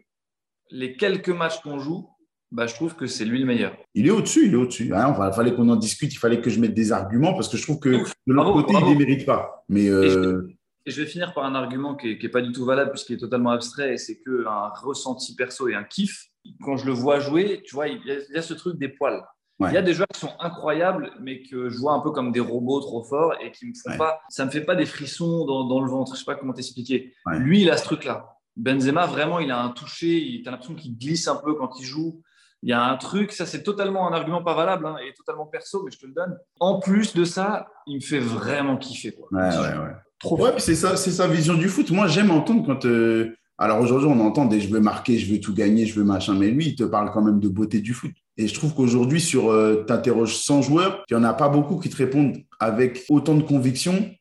[0.70, 2.10] les quelques matchs qu'on joue,
[2.52, 3.78] bah, je trouve que c'est lui le meilleur.
[3.96, 4.94] Il est au-dessus, il est au-dessus.
[4.94, 7.56] Hein, il fallait qu'on en discute, il fallait que je mette des arguments parce que
[7.56, 9.64] je trouve que de l'autre côté, il ne les mérite pas.
[9.70, 10.50] Mais, euh,
[10.86, 13.20] et, je vais, finir par un argument qui n'est pas du tout valable puisqu'il est
[13.20, 16.28] totalement abstrait et c'est qu'un ressenti perso et un kiff.
[16.62, 19.24] Quand je le vois jouer, tu vois, il y a ce truc des poils.
[19.70, 22.32] Il y a des joueurs qui sont incroyables, mais que je vois un peu comme
[22.32, 24.22] des robots trop forts et qui me font pas.
[24.30, 26.14] Ça me fait pas des frissons dans, le ventre.
[26.16, 27.14] Je sais pas comment t'expliquer.
[27.28, 28.38] Lui, il a ce truc-là.
[28.58, 30.42] Benzema, vraiment, il a un toucher.
[30.44, 32.22] Tu as l'impression qu'il glisse un peu quand il joue.
[32.64, 35.48] Il y a un truc, ça c'est totalement un argument pas valable hein, et totalement
[35.48, 36.38] perso, mais je te le donne.
[36.60, 39.14] En plus de ça, il me fait vraiment kiffer.
[39.14, 39.28] Quoi.
[39.32, 39.96] Ouais, ouais, ouais.
[40.20, 41.90] Trop ouais, c'est ça, c'est sa vision du foot.
[41.90, 42.86] Moi, j'aime entendre quand.
[42.86, 46.06] Euh, alors aujourd'hui, on entend des je veux marquer, je veux tout gagner, je veux
[46.06, 48.12] machin, mais lui, il te parle quand même de beauté du foot.
[48.42, 51.80] Et je trouve qu'aujourd'hui, sur euh, t'interroges 100 joueurs, il n'y en a pas beaucoup
[51.80, 54.12] qui te répondent avec autant de conviction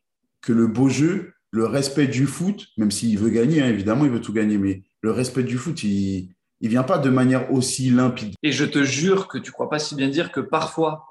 [0.43, 4.11] que le beau jeu, le respect du foot, même s'il veut gagner, hein, évidemment, il
[4.11, 6.29] veut tout gagner, mais le respect du foot, il
[6.61, 8.35] ne vient pas de manière aussi limpide.
[8.43, 11.07] Et je te jure que tu crois pas si bien dire que parfois,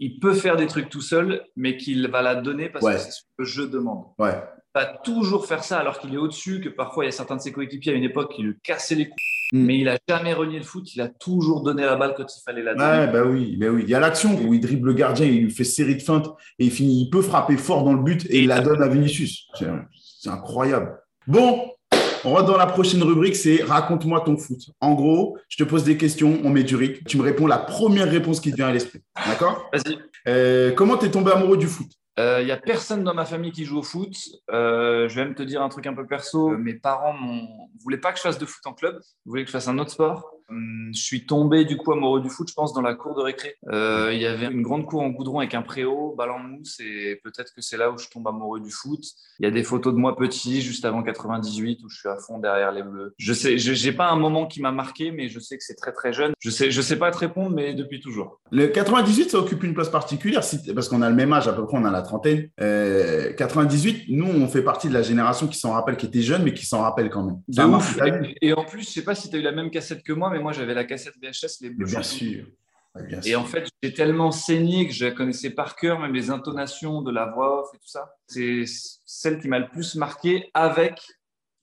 [0.00, 3.10] il peut faire des trucs tout seul, mais qu'il va la donner parce que c'est
[3.10, 4.04] ce que je demande.
[4.18, 4.42] Ouais.
[4.86, 7.52] Toujours faire ça alors qu'il est au-dessus, que parfois il y a certains de ses
[7.52, 9.22] coéquipiers à une époque qui lui cassaient les coups.
[9.52, 9.64] Mm.
[9.64, 12.42] Mais il a jamais renié le foot, il a toujours donné la balle quand il
[12.44, 13.06] fallait la donner.
[13.06, 13.82] Ouais, bah oui, bah oui.
[13.84, 16.28] Il y a l'action où il dribble le gardien, il lui fait série de feintes
[16.58, 17.02] et il finit.
[17.02, 19.48] Il peut frapper fort dans le but et, il la donne à Vinicius.
[20.20, 20.98] C'est incroyable.
[21.26, 21.70] Bon,
[22.24, 24.58] on rentre dans la prochaine rubrique, c'est raconte-moi ton foot.
[24.80, 27.04] En gros, je te pose des questions, on met du rythme.
[27.06, 29.00] Tu me réponds la première réponse qui te vient à l'esprit.
[29.26, 29.70] D'accord?
[29.72, 29.98] Vas-y.
[30.26, 31.86] Euh, comment t'es tombé amoureux du foot?
[32.18, 34.12] Il euh, n'y a personne dans ma famille qui joue au foot.
[34.50, 36.48] Euh, je vais même te dire un truc un peu perso.
[36.58, 37.42] Mes parents ne
[37.80, 39.00] voulaient pas que je fasse de foot en club.
[39.24, 40.28] Ils voulaient que je fasse un autre sport.
[40.50, 43.20] Hum, je suis tombé du coup amoureux du foot, je pense, dans la cour de
[43.20, 43.56] récré.
[43.70, 46.80] Euh, il y avait une grande cour en goudron avec un préau, balle en mousse,
[46.80, 49.04] et peut-être que c'est là où je tombe amoureux du foot.
[49.40, 52.16] Il y a des photos de moi petit, juste avant 98, où je suis à
[52.16, 53.14] fond derrière les Bleus.
[53.18, 55.92] Je sais, j'ai pas un moment qui m'a marqué, mais je sais que c'est très
[55.92, 56.32] très jeune.
[56.38, 58.40] Je sais, je sais pas te répondre, mais depuis toujours.
[58.50, 60.42] Le 98, ça occupe une place particulière,
[60.74, 62.48] parce qu'on a le même âge à peu près, on a la trentaine.
[62.56, 66.54] 98, nous, on fait partie de la génération qui s'en rappelle, qui était jeune, mais
[66.54, 67.36] qui s'en rappelle quand même.
[68.40, 70.12] Et, et, en plus, je sais pas si tu as eu la même cassette que
[70.12, 72.46] moi, mais moi j'avais la cassette VHS, les Bien sûr.
[73.24, 77.02] et en fait, j'ai tellement saigné que je la connaissais par cœur, même les intonations
[77.02, 78.14] de la voix off et tout ça.
[78.26, 78.64] C'est
[79.04, 81.00] celle qui m'a le plus marqué avec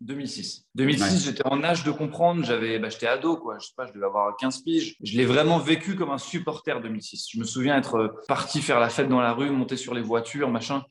[0.01, 0.65] 2006.
[0.75, 3.57] 2006, j'étais en âge de comprendre, j'avais, bah, j'étais ado, quoi.
[3.59, 4.95] je sais pas, je devais avoir 15 piges.
[5.01, 7.29] Je l'ai vraiment vécu comme un supporter 2006.
[7.31, 10.49] Je me souviens être parti faire la fête dans la rue, monter sur les voitures,
[10.49, 10.83] machin.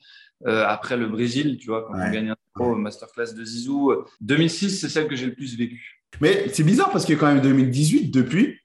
[0.47, 3.93] Euh, après le Brésil, tu vois, quand on gagne un masterclass de Zizou.
[4.21, 6.03] 2006, c'est celle que j'ai le plus vécu.
[6.21, 8.59] Mais c'est bizarre parce qu'il y a quand même 2018 depuis,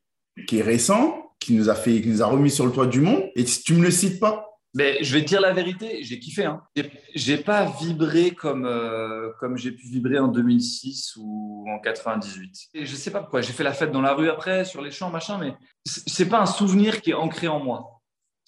[0.46, 3.00] qui est récent, qui nous a fait, qui nous a remis sur le toit du
[3.00, 4.46] monde, et tu me le cites pas.
[4.74, 6.44] Mais je vais te dire la vérité, j'ai kiffé.
[6.44, 6.62] Hein.
[7.14, 12.68] J'ai pas vibré comme, euh, comme j'ai pu vibrer en 2006 ou en 98.
[12.74, 13.40] Et je sais pas pourquoi.
[13.40, 16.40] J'ai fait la fête dans la rue après, sur les champs, machin, mais c'est pas
[16.40, 17.99] un souvenir qui est ancré en moi.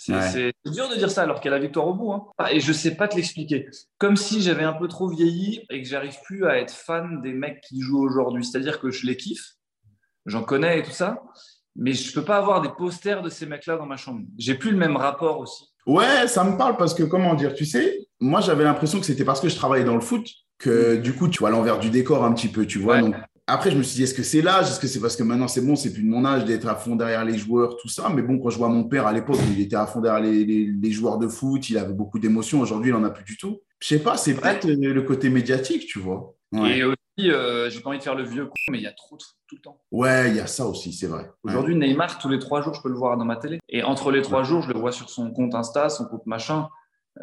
[0.04, 2.12] C'est dur de dire ça alors qu'il y a la victoire au bout.
[2.12, 2.24] Hein.
[2.38, 3.68] Ah, et je sais pas te l'expliquer.
[3.98, 7.32] Comme si j'avais un peu trop vieilli et que j'arrive plus à être fan des
[7.32, 8.44] mecs qui jouent aujourd'hui.
[8.44, 9.54] C'est-à-dire que je les kiffe,
[10.26, 11.22] j'en connais et tout ça,
[11.76, 14.22] mais je peux pas avoir des posters de ces mecs-là dans ma chambre.
[14.38, 15.64] J'ai plus le même rapport aussi.
[15.86, 19.24] Ouais, ça me parle parce que comment dire, tu sais, moi j'avais l'impression que c'était
[19.24, 20.26] parce que je travaillais dans le foot
[20.58, 23.00] que du coup tu vois l'envers du décor un petit peu, tu vois.
[23.00, 24.66] Donc après, je me suis dit, est-ce que c'est l'âge?
[24.66, 26.76] Est-ce que c'est parce que maintenant, c'est bon, c'est plus de mon âge d'être à
[26.76, 28.08] fond derrière les joueurs, tout ça?
[28.14, 30.90] Mais bon, quand je vois mon père à l'époque, il était à fond derrière les,
[30.92, 32.60] joueurs de foot, il avait beaucoup d'émotions.
[32.60, 33.60] Aujourd'hui, il n'en a plus du tout.
[33.80, 36.36] Je sais pas, c'est peut-être le côté médiatique, tu vois.
[36.54, 38.92] Et aussi, euh, j'ai pas envie de faire le vieux coup, mais il y a
[38.92, 39.80] trop de foot tout le temps.
[39.90, 41.28] Ouais, il y a ça aussi, c'est vrai.
[41.42, 43.58] Aujourd'hui, Neymar, tous les trois jours, je peux le voir dans ma télé.
[43.68, 46.68] Et entre les trois jours, je le vois sur son compte Insta, son compte machin.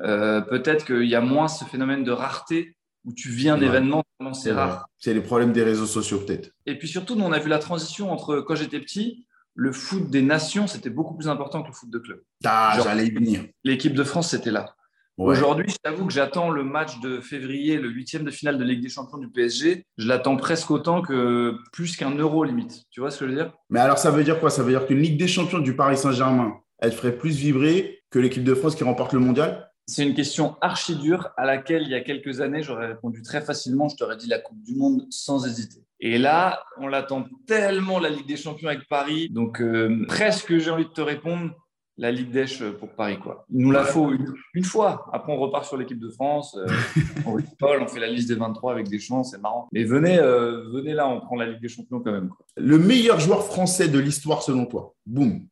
[0.03, 4.03] Euh, peut-être qu'il y a moins ce phénomène de rareté où tu vis un événement,
[4.33, 4.87] c'est rare.
[4.97, 6.51] C'est les problèmes des réseaux sociaux, peut-être.
[6.65, 10.09] Et puis surtout, nous, on a vu la transition entre quand j'étais petit, le foot
[10.09, 12.21] des nations, c'était beaucoup plus important que le foot de club.
[12.45, 13.45] Ah, j'allais y venir.
[13.63, 14.75] L'équipe de France, c'était là.
[15.17, 18.81] Aujourd'hui, je t'avoue que j'attends le match de février, le huitième de finale de Ligue
[18.81, 19.85] des Champions du PSG.
[19.97, 22.85] Je l'attends presque autant que plus qu'un euro limite.
[22.89, 23.51] Tu vois ce que je veux dire?
[23.69, 24.49] Mais alors, ça veut dire quoi?
[24.49, 28.19] Ça veut dire qu'une Ligue des Champions du Paris Saint-Germain, elle ferait plus vibrer que
[28.19, 29.69] l'équipe de France qui remporte le mondial?
[29.89, 33.41] C'est une question archi dure à laquelle, il y a quelques années, j'aurais répondu très
[33.41, 33.89] facilement.
[33.89, 35.83] Je t'aurais dit la Coupe du Monde sans hésiter.
[35.99, 39.29] Et là, on l'attend tellement, la Ligue des Champions avec Paris.
[39.31, 41.55] Donc, euh, presque, j'ai envie de te répondre,
[41.97, 42.45] la Ligue des
[42.79, 43.17] pour Paris.
[43.17, 43.45] Quoi.
[43.49, 44.13] Il nous la faut
[44.53, 45.09] une, fois.
[45.11, 46.55] Après, on repart sur l'équipe de France.
[46.55, 46.67] Euh,
[47.25, 49.67] on on fait la liste des 23 avec des champs, c'est marrant.
[49.73, 52.29] Mais venez, euh, venez là, on prend la Ligue des Champions quand même.
[52.57, 54.93] Le meilleur joueur français de l'histoire selon toi?
[55.07, 55.47] Boum.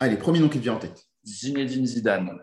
[0.00, 1.06] Allez, premier nom qui te vient en tête.
[1.24, 2.40] Zinedine Zidane.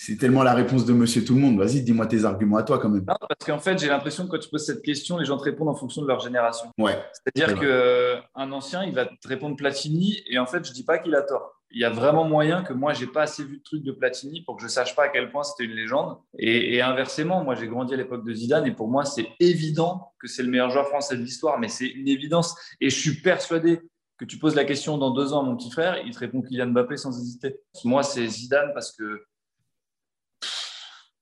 [0.00, 1.58] C'est tellement la réponse de monsieur tout le monde.
[1.58, 3.04] Vas-y, dis-moi tes arguments à toi quand même.
[3.04, 5.42] Non, parce qu'en fait, j'ai l'impression que quand tu poses cette question, les gens te
[5.42, 6.70] répondent en fonction de leur génération.
[6.78, 6.96] Ouais.
[7.12, 11.16] C'est-à-dire qu'un ancien, il va te répondre Platini, et en fait, je dis pas qu'il
[11.16, 11.60] a tort.
[11.72, 14.42] Il y a vraiment moyen que moi, j'ai pas assez vu de trucs de Platini
[14.42, 16.16] pour que je sache pas à quel point c'était une légende.
[16.38, 20.28] Et, inversement, moi, j'ai grandi à l'époque de Zidane, et pour moi, c'est évident que
[20.28, 22.54] c'est le meilleur joueur français de l'histoire, mais c'est une évidence.
[22.80, 23.80] Et je suis persuadé
[24.16, 26.40] que tu poses la question dans deux ans à mon petit frère, il te répond
[26.40, 27.56] Kylian Mbappé sans hésiter.
[27.84, 29.24] Moi, c'est Zidane parce que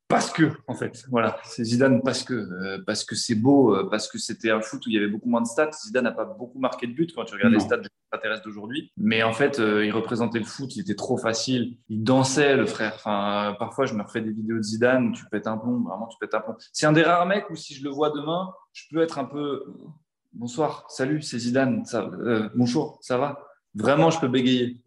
[0.08, 3.88] parce que, en fait, voilà, c'est Zidane parce que, euh, parce que c'est beau, euh,
[3.90, 5.72] parce que c'était un foot où il y avait beaucoup moins de stats.
[5.72, 7.88] Zidane n'a pas beaucoup marqué de but quand tu regardes les stats des
[8.44, 8.92] d'aujourd'hui.
[8.96, 11.76] Mais en fait, euh, il représentait le foot, il était trop facile.
[11.88, 12.92] Il dansait, le frère.
[12.94, 16.16] Enfin, parfois, je me refais des vidéos de Zidane, tu pètes un plomb, vraiment, tu
[16.18, 16.54] pètes un plomb.
[16.72, 19.24] C'est un des rares mecs où si je le vois demain, je peux être un
[19.24, 19.64] peu.
[20.32, 21.84] Bonsoir, salut, c'est Zidane.
[21.84, 22.08] Ça,
[22.54, 23.38] bonjour, ça va?
[23.74, 24.80] Vraiment, je peux bégayer.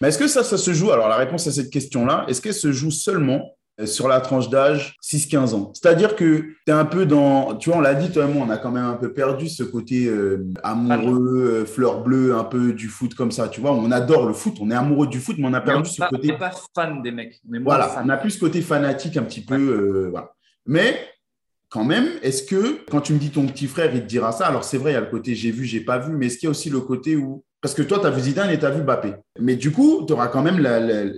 [0.00, 0.90] Mais est-ce que ça, ça se joue?
[0.90, 4.96] Alors, la réponse à cette question-là, est-ce qu'elle se joue seulement sur la tranche d'âge
[5.02, 5.72] 6-15 ans.
[5.74, 8.44] C'est-à-dire que tu es un peu dans, tu vois, on l'a dit, toi et moi,
[8.46, 12.44] on a quand même un peu perdu ce côté euh, amoureux, euh, fleur bleue, un
[12.44, 13.72] peu du foot comme ça, tu vois.
[13.72, 16.28] On adore le foot, on est amoureux du foot, mais on a perdu ce côté.
[16.28, 17.40] On n'est pas fan des mecs.
[17.62, 20.08] voilà, on a plus ce côté fanatique un petit peu.
[20.10, 20.32] voilà.
[20.66, 20.98] Mais
[21.68, 24.46] quand même, est-ce que quand tu me dis ton petit frère, il te dira ça
[24.46, 26.38] Alors c'est vrai, il y a le côté j'ai vu, j'ai pas vu, mais est-ce
[26.38, 28.58] qu'il y a aussi le côté où parce que toi, tu as vu Zidane et
[28.58, 29.14] tu as vu Mbappé.
[29.40, 30.64] Mais du coup, tu auras quand même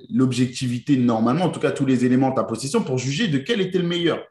[0.08, 3.60] l'objectivité, normalement, en tout cas tous les éléments de ta possession, pour juger de quel
[3.60, 4.24] était le meilleur.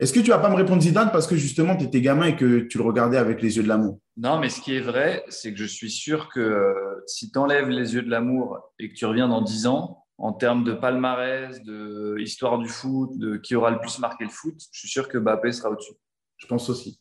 [0.00, 2.36] Est-ce que tu vas pas me répondre Zidane parce que justement, tu étais gamin et
[2.36, 4.00] que tu le regardais avec les yeux de l'amour?
[4.16, 7.38] Non, mais ce qui est vrai, c'est que je suis sûr que euh, si tu
[7.38, 10.72] enlèves les yeux de l'amour et que tu reviens dans 10 ans, en termes de
[10.72, 14.88] palmarès, de histoire du foot, de qui aura le plus marqué le foot, je suis
[14.88, 15.94] sûr que Mbappé sera au-dessus.
[16.36, 17.00] Je pense aussi.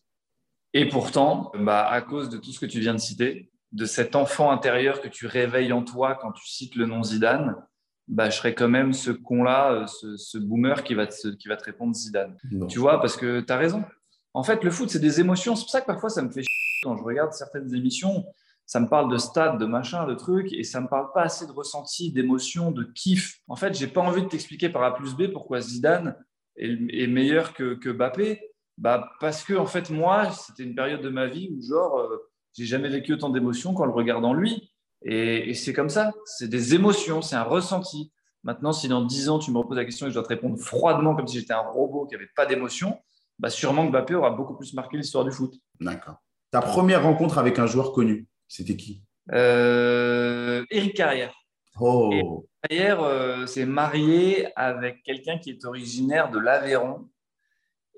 [0.74, 4.16] Et pourtant, bah, à cause de tout ce que tu viens de citer, de cet
[4.16, 7.56] enfant intérieur que tu réveilles en toi quand tu cites le nom Zidane,
[8.08, 11.58] bah, je serais quand même ce con-là, euh, ce, boomer qui va, te, qui va
[11.58, 12.36] te répondre Zidane.
[12.70, 13.84] Tu vois, parce que tu as raison.
[14.34, 15.56] En fait, le foot, c'est des émotions.
[15.56, 18.26] C'est pour ça que parfois, ça me fait chier quand je regarde certaines émissions.
[18.72, 21.46] Ça me parle de stade, de machin, de trucs, et ça me parle pas assez
[21.46, 23.42] de ressenti, d'émotion, de kiff.
[23.50, 26.16] En fait, j'ai pas envie de t'expliquer par A plus B pourquoi Zidane
[26.56, 28.40] est, meilleur que, que Bappé.
[28.78, 32.30] Bah, parce que, en fait, moi, c'était une période de ma vie où, genre, euh,
[32.54, 34.72] j'ai jamais vécu autant d'émotions qu'en le regardant lui.
[35.02, 36.14] Et, c'est comme ça.
[36.24, 38.14] C'est des émotions, c'est un ressenti.
[38.46, 40.58] Maintenant, si dans 10 ans, tu me reposes la question et je dois te répondre
[40.58, 42.98] froidement comme si j'étais un robot qui n'avait pas d'émotion,
[43.38, 45.56] bah sûrement que Mbappé aura beaucoup plus marqué l'histoire du foot.
[45.82, 46.16] D'accord.
[46.52, 49.02] Ta première rencontre avec un joueur connu, c'était qui?
[49.32, 51.34] Euh, Eric Carrière.
[51.80, 52.10] Oh.
[52.12, 52.26] Eric
[52.64, 57.10] Carrière euh, s'est marié avec quelqu'un qui est originaire de l'Aveyron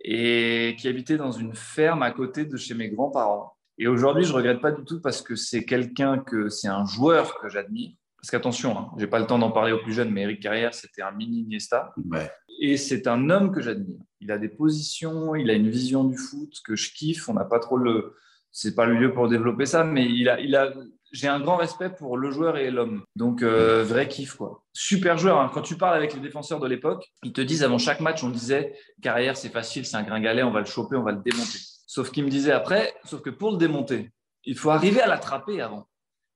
[0.04, 3.58] et qui habitait dans une ferme à côté de chez mes grands-parents.
[3.80, 7.40] Et aujourd'hui, je regrette pas du tout parce que c'est quelqu'un que c'est un joueur
[7.40, 7.92] que j'admire.
[8.18, 10.76] Parce qu'attention, hein, j'ai pas le temps d'en parler aux plus jeunes, mais Eric Carrière,
[10.76, 11.96] c'était un mini Iniesta.
[12.62, 14.00] Et c'est un homme que j'admire.
[14.22, 17.28] Il a des positions, il a une vision du foot que je kiffe.
[17.28, 18.16] On n'a pas trop le,
[18.54, 20.72] c'est pas le lieu pour développer ça, mais il a, il a,
[21.12, 23.04] j'ai un grand respect pour le joueur et l'homme.
[23.16, 24.64] Donc, euh, vrai kiff, quoi.
[24.74, 25.40] Super joueur.
[25.40, 25.52] Hein.
[25.54, 28.30] Quand tu parles avec les défenseurs de l'époque, ils te disent avant chaque match, on
[28.30, 31.60] disait Carrière, c'est facile, c'est un gringalet, on va le choper, on va le démonter.
[31.88, 34.12] Sauf qu'il me disait après, sauf que pour le démonter,
[34.46, 35.88] il faut arriver à l'attraper avant.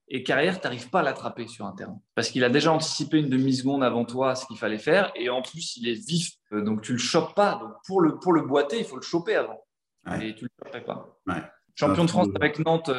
[0.09, 1.99] Et Carrière, tu n'arrives pas à l'attraper sur un terrain.
[2.15, 5.11] Parce qu'il a déjà anticipé une demi-seconde avant toi ce qu'il fallait faire.
[5.15, 6.31] Et en plus, il est vif.
[6.53, 7.55] Euh, donc, tu ne le chopes pas.
[7.55, 9.61] Donc, pour le, pour le boiter, il faut le choper avant.
[10.21, 11.19] Et tu ne le chopes pas.
[11.79, 12.89] Champion de France avec Nantes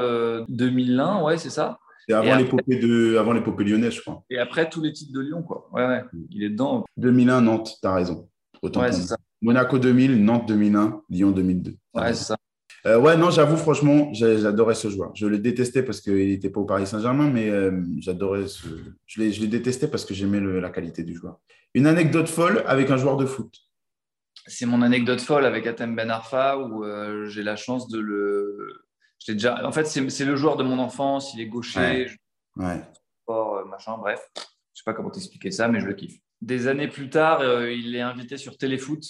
[0.48, 1.78] 2001, euh, ouais, c'est ça.
[2.08, 4.22] Et avant l'épopée de, avant l'épopée lyonnaise, je crois.
[4.30, 5.68] Et après tous les titres de Lyon, quoi.
[5.72, 6.02] Ouais, ouais.
[6.12, 6.24] Mm.
[6.30, 6.84] Il est dedans.
[6.96, 8.28] 2001, Nantes, tu as raison.
[8.62, 9.16] Autant ouais, c'est ça.
[9.42, 11.76] Monaco 2000, Nantes 2001, Lyon 2002.
[11.94, 12.36] Ouais, c'est ça.
[12.86, 15.10] Euh, ouais, non, j'avoue, franchement, j'adorais ce joueur.
[15.14, 18.68] Je le détestais parce qu'il n'était pas au Paris Saint-Germain, mais euh, j'adorais ce.
[19.06, 21.40] Je l'ai détesté parce que j'aimais la qualité du joueur.
[21.74, 23.52] Une anecdote folle avec un joueur de foot.
[24.48, 28.84] C'est mon anecdote folle avec Atem Ben Arfa où euh, j'ai la chance de le.
[29.26, 29.64] Déjà...
[29.66, 31.34] En fait, c'est le joueur de mon enfance.
[31.34, 32.10] Il est gaucher.
[32.56, 32.82] Ouais.
[33.22, 34.20] Sport, machin, bref.
[34.36, 36.18] Je sais pas comment t'expliquer ça, mais je le kiffe.
[36.40, 39.02] Des années plus tard, il est invité sur Téléfoot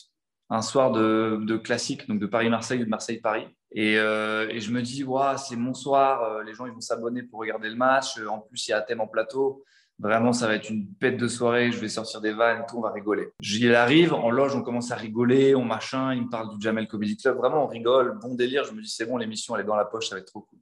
[0.51, 3.47] un soir de, de classique, donc de Paris-Marseille ou de Marseille-Paris.
[3.76, 5.05] Euh, et, je me dis,
[5.36, 8.18] c'est mon soir, euh, les gens ils vont s'abonner pour regarder le match.
[8.18, 9.64] Euh, en plus, il y a un thème en plateau.
[10.01, 11.72] Vraiment, ça va être une pète de soirée.
[11.72, 13.28] Je vais sortir des vannes, tout, on va rigoler.
[13.40, 16.14] J'y arrive, en loge, on commence à rigoler, on machin.
[16.14, 17.36] Il me parle du Jamel Comedy Club.
[17.36, 18.64] Vraiment, on rigole, bon délire.
[18.64, 20.42] Je me dis, c'est bon, l'émission, elle est dans la poche, ça va être trop
[20.42, 20.59] cool.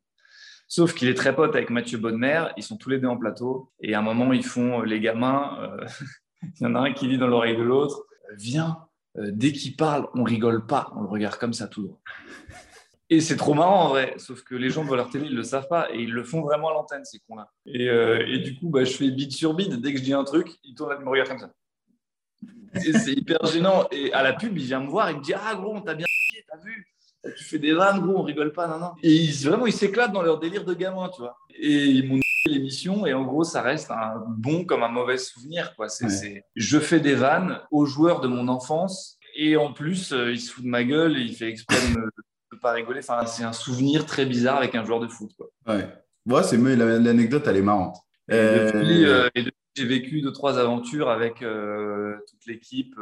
[0.69, 2.47] Sauf qu'il est très pote avec Mathieu Bonnemer.
[2.57, 3.71] Ils sont tous les deux en plateau.
[3.81, 5.59] Et à un moment, ils font les gamins.
[6.43, 8.05] il y en a un qui dit dans l'oreille de l'autre
[8.37, 8.79] Viens,
[9.17, 10.91] dès qu'il parle, on rigole pas.
[10.97, 12.01] On le regarde comme ça tout droit.
[13.09, 15.45] Et c'est trop marrant en vrai, sauf que les gens de leur télé, ils le
[15.45, 17.51] savent pas et ils le font vraiment à l'antenne, ces cons-là.
[17.67, 19.81] Et, euh, et, du coup, bah, je fais bide sur bide.
[19.81, 21.53] Dès que je dis un truc, ils tournent la me regardent comme ça.
[22.75, 23.87] Et c'est hyper gênant.
[23.93, 25.95] Et à la pub, il vient me voir, il me dit Ah, gros, on t'a
[25.95, 26.07] bien
[26.49, 26.87] t'as vu?
[27.37, 28.93] Tu fais des vannes, gros, on rigole pas, non, non.
[29.03, 31.37] Et ils, vraiment, ils s'éclatent dans leur délire de gamin, tu vois.
[31.59, 35.75] Et ils m'ont l'émission et en gros, ça reste un bon comme un mauvais souvenir,
[35.77, 35.89] quoi.
[35.89, 40.41] C'est, Je fais des vannes aux joueurs de mon enfance et en plus, euh, il
[40.41, 42.11] se fout de ma gueule et il fait exprès de me
[42.55, 43.01] pas rigoler.
[43.01, 45.31] Enfin, c'est un souvenir très bizarre avec un joueur de foot.
[45.37, 45.49] Quoi.
[45.67, 46.43] Ouais.
[46.43, 47.97] c'est l'anecdote, elle est marrante.
[48.33, 52.95] Euh, euh, et depuis, j'ai vécu deux, trois aventures avec euh, toute l'équipe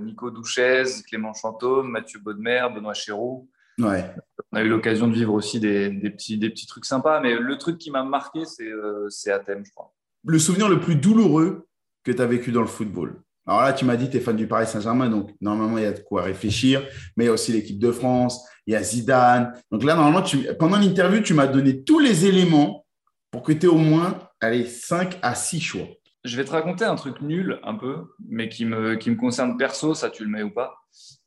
[0.00, 3.48] Nico Douchez, Clément Chantôme, Mathieu Baudemer, Benoît Chéroux.
[3.78, 4.04] Ouais.
[4.52, 7.58] On a eu l'occasion de vivre aussi des, petits, des petits trucs sympas, mais le
[7.58, 8.70] truc qui m'a marqué, c'est
[9.08, 9.92] c'est Athènes, je crois.
[10.26, 11.66] Le souvenir le plus douloureux
[12.04, 14.36] que tu as vécu dans le football alors là, tu m'as dit, tu es fan
[14.36, 16.82] du Paris Saint-Germain, donc normalement, il y a de quoi réfléchir.
[17.16, 19.52] Mais il y a aussi l'équipe de France, il y a Zidane.
[19.70, 20.26] Donc là, normalement,
[20.58, 22.86] pendant l'interview, tu m'as donné tous les éléments
[23.30, 25.86] pour que tu aies au moins allez, 5 à 6 choix.
[26.24, 29.58] Je vais te raconter un truc nul, un peu, mais qui me, qui me concerne
[29.58, 30.74] perso, ça tu le mets ou pas.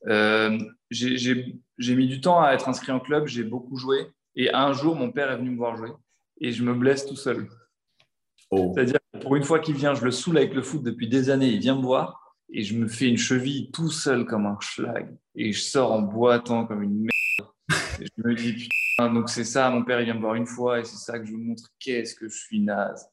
[0.07, 0.57] Euh,
[0.89, 4.07] j'ai mis du temps à être inscrit en club, j'ai beaucoup joué.
[4.36, 5.91] Et un jour, mon père est venu me voir jouer
[6.39, 7.47] et je me blesse tout seul.
[8.51, 8.71] Oh.
[8.73, 11.49] C'est-à-dire, pour une fois qu'il vient, je le saoule avec le foot depuis des années,
[11.49, 15.15] il vient me voir et je me fais une cheville tout seul comme un schlag.
[15.35, 17.51] Et je sors en boitant comme une merde.
[18.01, 20.45] Et je me dis, putain, donc c'est ça, mon père il vient me voir une
[20.45, 23.07] fois et c'est ça que je vous montre, qu'est-ce que je suis naze.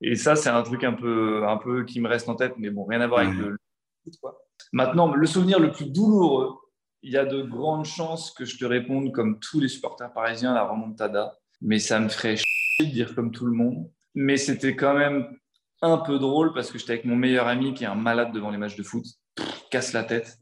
[0.00, 2.70] Et ça, c'est un truc un peu, un peu qui me reste en tête, mais
[2.70, 3.56] bon, rien à voir avec le,
[4.04, 4.14] foot.
[4.20, 4.38] Quoi.
[4.72, 6.58] Maintenant, le souvenir le plus douloureux,
[7.02, 10.52] il y a de grandes chances que je te réponde comme tous les supporters parisiens,
[10.54, 11.38] la remontada.
[11.60, 13.90] Mais ça me ferait chier de dire comme tout le monde.
[14.14, 15.26] Mais c'était quand même
[15.82, 18.50] un peu drôle parce que j'étais avec mon meilleur ami qui est un malade devant
[18.50, 19.04] les matchs de foot,
[19.70, 20.38] casse la tête.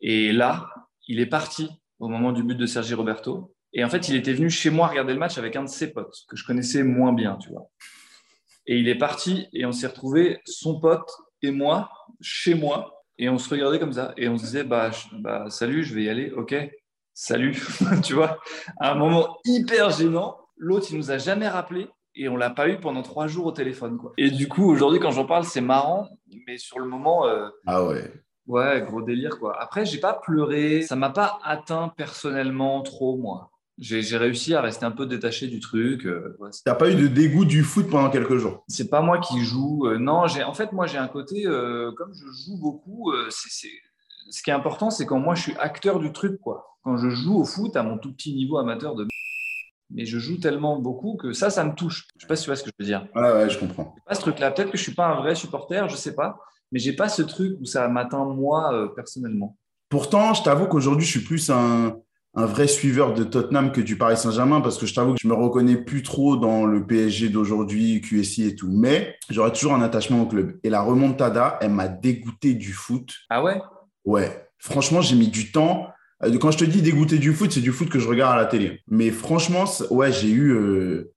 [0.00, 0.68] Et là,
[1.06, 3.54] il est parti au moment du but de Sergi Roberto.
[3.72, 5.92] Et en fait, il était venu chez moi regarder le match avec un de ses
[5.92, 7.70] potes que je connaissais moins bien, tu vois.
[8.66, 11.10] Et il est parti et on s'est retrouvé, son pote
[11.42, 11.90] et moi,
[12.20, 13.04] chez moi.
[13.18, 14.14] Et on se regardait comme ça.
[14.16, 16.30] Et on se disait, bah, bah salut, je vais y aller.
[16.32, 16.54] OK,
[17.14, 17.56] salut.
[18.04, 18.38] tu vois,
[18.80, 20.38] à un moment hyper gênant.
[20.56, 23.52] L'autre, il nous a jamais rappelé et on l'a pas eu pendant trois jours au
[23.52, 23.98] téléphone.
[23.98, 24.12] Quoi.
[24.18, 26.08] Et du coup, aujourd'hui, quand j'en parle, c'est marrant,
[26.46, 27.26] mais sur le moment.
[27.26, 28.12] Euh, ah ouais.
[28.46, 29.60] Ouais, gros délire quoi.
[29.62, 33.50] Après, j'ai pas pleuré, ça m'a pas atteint personnellement trop moi.
[33.78, 36.06] J'ai réussi à rester un peu détaché du truc.
[36.06, 38.64] Euh, T'as pas eu de dégoût du foot pendant quelques jours?
[38.68, 39.86] C'est pas moi qui joue.
[39.86, 43.12] Euh, non, j'ai en fait moi j'ai un côté comme je joue beaucoup.
[43.30, 43.68] c'est
[44.30, 46.66] ce qui est important, c'est quand moi je suis acteur du truc quoi.
[46.82, 49.06] Quand je joue au foot à mon tout petit niveau amateur de
[49.94, 52.06] mais je joue tellement beaucoup que ça, ça me touche.
[52.16, 53.06] Je sais pas si tu vois ce que je veux dire.
[53.14, 53.94] Ouais, ouais, je comprends.
[54.06, 54.50] Pas ce truc-là.
[54.50, 56.38] Peut-être que je suis pas un vrai supporter, je sais pas,
[56.70, 59.56] mais j'ai pas ce truc où ça m'atteint moi euh, personnellement.
[59.88, 61.96] Pourtant, je t'avoue qu'aujourd'hui, je suis plus un,
[62.34, 65.28] un, vrai suiveur de Tottenham que du Paris Saint-Germain parce que je t'avoue que je
[65.28, 68.70] me reconnais plus trop dans le PSG d'aujourd'hui, QSI et tout.
[68.70, 70.58] Mais j'aurais toujours un attachement au club.
[70.62, 73.12] Et la remontada, elle m'a dégoûté du foot.
[73.28, 73.60] Ah ouais?
[74.06, 74.48] Ouais.
[74.58, 75.88] Franchement, j'ai mis du temps
[76.40, 78.46] quand je te dis dégoûté du foot, c'est du foot que je regarde à la
[78.46, 78.82] télé.
[78.88, 80.50] Mais franchement, ouais, j'ai eu.
[80.50, 81.12] Euh,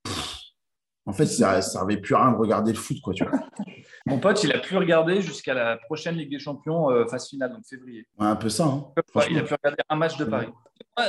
[1.06, 3.38] en fait, ça ne servait plus à rien de regarder le foot, quoi, tu vois.
[4.06, 7.52] Mon pote, il a pu regarder jusqu'à la prochaine Ligue des Champions, euh, phase finale,
[7.52, 8.06] donc février.
[8.18, 8.64] Ouais, un peu ça.
[8.64, 8.84] Hein,
[9.30, 10.48] il a pu regarder un match de Paris.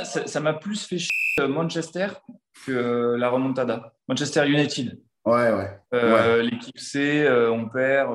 [0.04, 2.08] ça m'a plus fait chier Manchester
[2.66, 3.94] que la remontada.
[4.08, 5.00] Manchester United.
[5.24, 6.42] Ouais, ouais.
[6.42, 8.10] L'équipe C, on perd.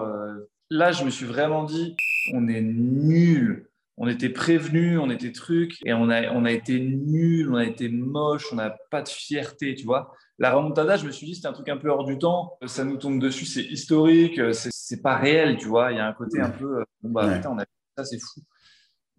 [0.69, 1.95] Là, je me suis vraiment dit,
[2.33, 6.79] on est nul on était prévenus, on était trucs, et on a, on a été
[6.79, 10.13] nuls, on a été moche, on n'a pas de fierté, tu vois.
[10.39, 12.83] La remontada, je me suis dit, c'était un truc un peu hors du temps, ça
[12.83, 15.91] nous tombe dessus, c'est historique, c'est pas réel, tu vois.
[15.91, 17.65] Il y a un côté un peu, euh, bon, bah, putain, on a
[17.97, 18.41] ça, c'est fou.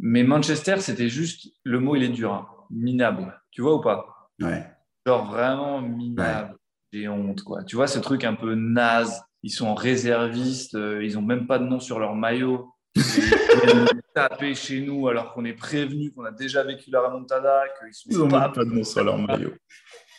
[0.01, 4.29] Mais Manchester, c'était juste, le mot, il est dur, hein, minable, tu vois ou pas?
[4.41, 4.67] Ouais.
[5.07, 6.57] Genre vraiment minable.
[6.93, 7.63] J'ai honte, quoi.
[7.65, 9.21] Tu vois, ce truc un peu naze.
[9.43, 12.73] Ils sont réservistes, euh, ils ont même pas de nom sur leur maillot.
[12.97, 17.95] Ils taper chez nous alors qu'on est prévenu, qu'on a déjà vécu la remontada, qu'ils
[17.95, 19.53] sont ils pas, pas de sur leur maillot.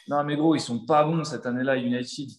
[0.08, 2.30] Non, mais gros, ils sont pas bons cette année-là, United.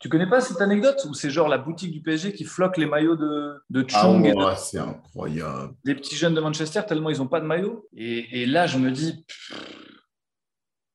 [0.00, 2.84] Tu connais pas cette anecdote où c'est genre la boutique du PSG qui floque les
[2.84, 5.74] maillots de, de ah Chong ah c'est incroyable.
[5.84, 7.88] Les petits jeunes de Manchester, tellement ils n'ont pas de maillot.
[7.96, 9.24] Et, là, je me dis,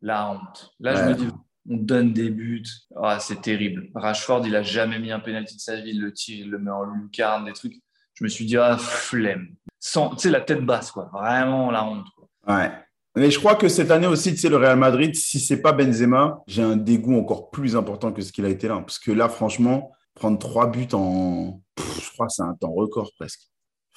[0.02, 0.76] la honte.
[0.80, 1.28] Là, je me dis,
[1.68, 2.68] on donne des buts.
[3.02, 3.90] Ah, c'est terrible.
[3.96, 6.60] Rashford, il a jamais mis un penalty de sa vie, il le tire, il le
[6.60, 7.82] met en lucarne, des trucs
[8.20, 9.48] je me suis dit, ah, flemme.
[9.80, 11.10] Sans, tu sais, la tête basse, quoi.
[11.14, 12.06] Vraiment la honte.
[12.46, 12.70] Ouais.
[13.16, 15.72] Mais je crois que cette année aussi, tu sais, le Real Madrid, si c'est pas
[15.72, 18.76] Benzema, j'ai un dégoût encore plus important que ce qu'il a été là.
[18.76, 21.62] Parce que là, franchement, prendre trois buts en.
[21.78, 23.42] je crois que c'est un temps record presque.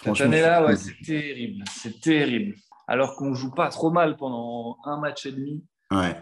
[0.05, 1.65] Cette année-là, ouais, c'est terrible.
[1.73, 2.55] C'est terrible.
[2.87, 5.65] Alors qu'on joue pas trop mal pendant un match et demi.
[5.91, 6.17] Ouais.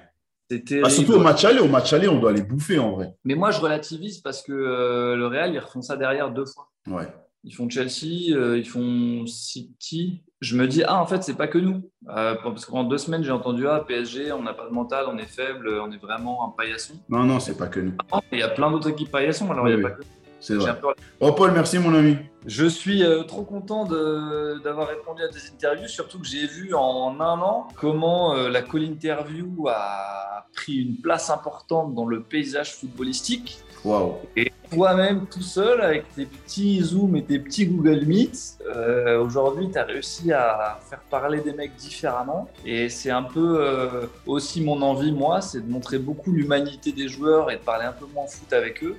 [0.50, 3.14] C'était bah, surtout au match aller, au match aller, on doit les bouffer en vrai.
[3.24, 6.70] Mais moi, je relativise parce que euh, le Real, ils refont ça derrière deux fois.
[6.86, 7.06] Ouais
[7.44, 10.22] ils font Chelsea, euh, ils font City.
[10.40, 11.90] Je me dis, ah, en fait, c'est pas que nous.
[12.08, 15.06] Euh, parce que pendant deux semaines, j'ai entendu, ah, PSG, on n'a pas de mental,
[15.08, 16.94] on est faible, on est vraiment un paillasson.
[17.08, 17.92] Non, non, c'est pas que nous.
[18.32, 20.19] il y a plein d'autres équipes paillassons, alors il n'y a pas que nous.
[20.40, 20.74] C'est vrai.
[21.20, 22.16] Oh, Paul, merci, mon ami.
[22.46, 27.20] Je suis euh, trop content d'avoir répondu à tes interviews, surtout que j'ai vu en
[27.20, 33.58] un an comment la call interview a pris une place importante dans le paysage footballistique.
[33.84, 34.20] Wow.
[34.36, 39.70] Et toi-même tout seul avec tes petits Zoom et tes petits Google Meet, euh, aujourd'hui
[39.70, 42.48] tu as réussi à faire parler des mecs différemment.
[42.64, 47.08] Et c'est un peu euh, aussi mon envie, moi, c'est de montrer beaucoup l'humanité des
[47.08, 48.96] joueurs et de parler un peu moins foot avec eux.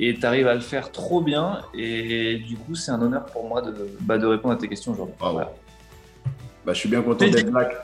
[0.00, 1.58] Et tu arrives à le faire trop bien.
[1.74, 4.92] Et du coup, c'est un honneur pour moi de, bah, de répondre à tes questions
[4.92, 5.16] aujourd'hui.
[5.20, 7.74] Bah, je suis bien content d'être black.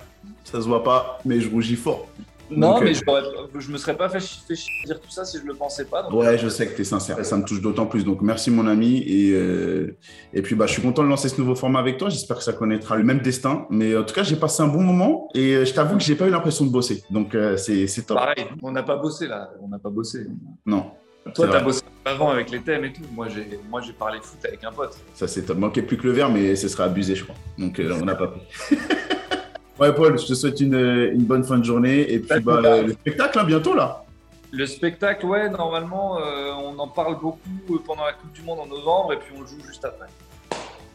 [0.44, 2.06] Ça se voit pas, mais je rougis fort.
[2.50, 4.54] Non, mais euh, je, ne me serais pas fait, fait
[4.84, 6.08] dire tout ça si je le pensais pas.
[6.10, 7.24] ouais, je sais que tu es sincère.
[7.24, 8.04] Ça me touche d'autant plus.
[8.04, 9.02] Donc, merci, mon ami.
[9.06, 9.96] Et, euh,
[10.32, 12.10] et puis, bah, je suis content de lancer ce nouveau format avec toi.
[12.10, 13.66] J'espère que ça connaîtra le même destin.
[13.70, 16.28] Mais en tout cas, j'ai passé un bon moment et je t'avoue que j'ai pas
[16.28, 17.02] eu l'impression de bosser.
[17.10, 18.18] Donc, c'est top.
[18.18, 19.50] Pareil, on n'a pas bossé là.
[19.60, 20.26] On n'a pas bossé.
[20.64, 20.92] Non.
[21.32, 23.02] Toi, tu as bossé avant avec les thèmes et tout.
[23.12, 24.96] Moi, j'ai, moi, j'ai parlé foot avec un pote.
[25.14, 25.58] Ça, c'est top.
[25.58, 27.36] Manquait plus que le verre, mais ce serait abusé, je crois.
[27.58, 28.42] Donc, on n'a pas pris.
[29.78, 32.12] Ouais, Paul, je te souhaite une, une bonne fin de journée.
[32.12, 34.04] Et puis, bah, le, spectacle, hein, bientôt, là.
[34.52, 38.60] Le spectacle, ouais, normalement, euh, on en parle beaucoup euh, pendant la Coupe du Monde
[38.60, 40.06] en novembre et puis on le joue juste après.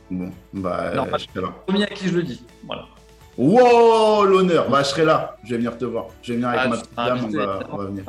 [0.10, 1.54] Bon, bah, je serai là.
[1.68, 2.42] Premier à qui je le dis.
[2.66, 2.86] Voilà.
[3.38, 4.70] Wow, l'honneur.
[4.70, 5.36] Bah, je serai là.
[5.44, 6.08] Je vais venir te voir.
[6.22, 7.20] Je vais venir avec ah, ma petite dame.
[7.26, 8.04] On va, on va venir.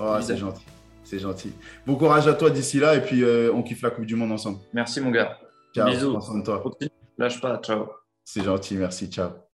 [0.00, 0.64] Oh, c'est gentil.
[1.12, 1.52] C'est gentil.
[1.86, 4.32] Bon courage à toi d'ici là et puis euh, on kiffe la Coupe du Monde
[4.32, 4.60] ensemble.
[4.72, 5.36] Merci, mon gars.
[5.74, 5.86] Ciao.
[5.90, 6.16] Bisous.
[6.16, 6.64] Prends toi.
[7.18, 7.58] Lâche pas.
[7.58, 7.90] Ciao.
[8.24, 8.76] C'est gentil.
[8.76, 9.10] Merci.
[9.10, 9.42] Ciao.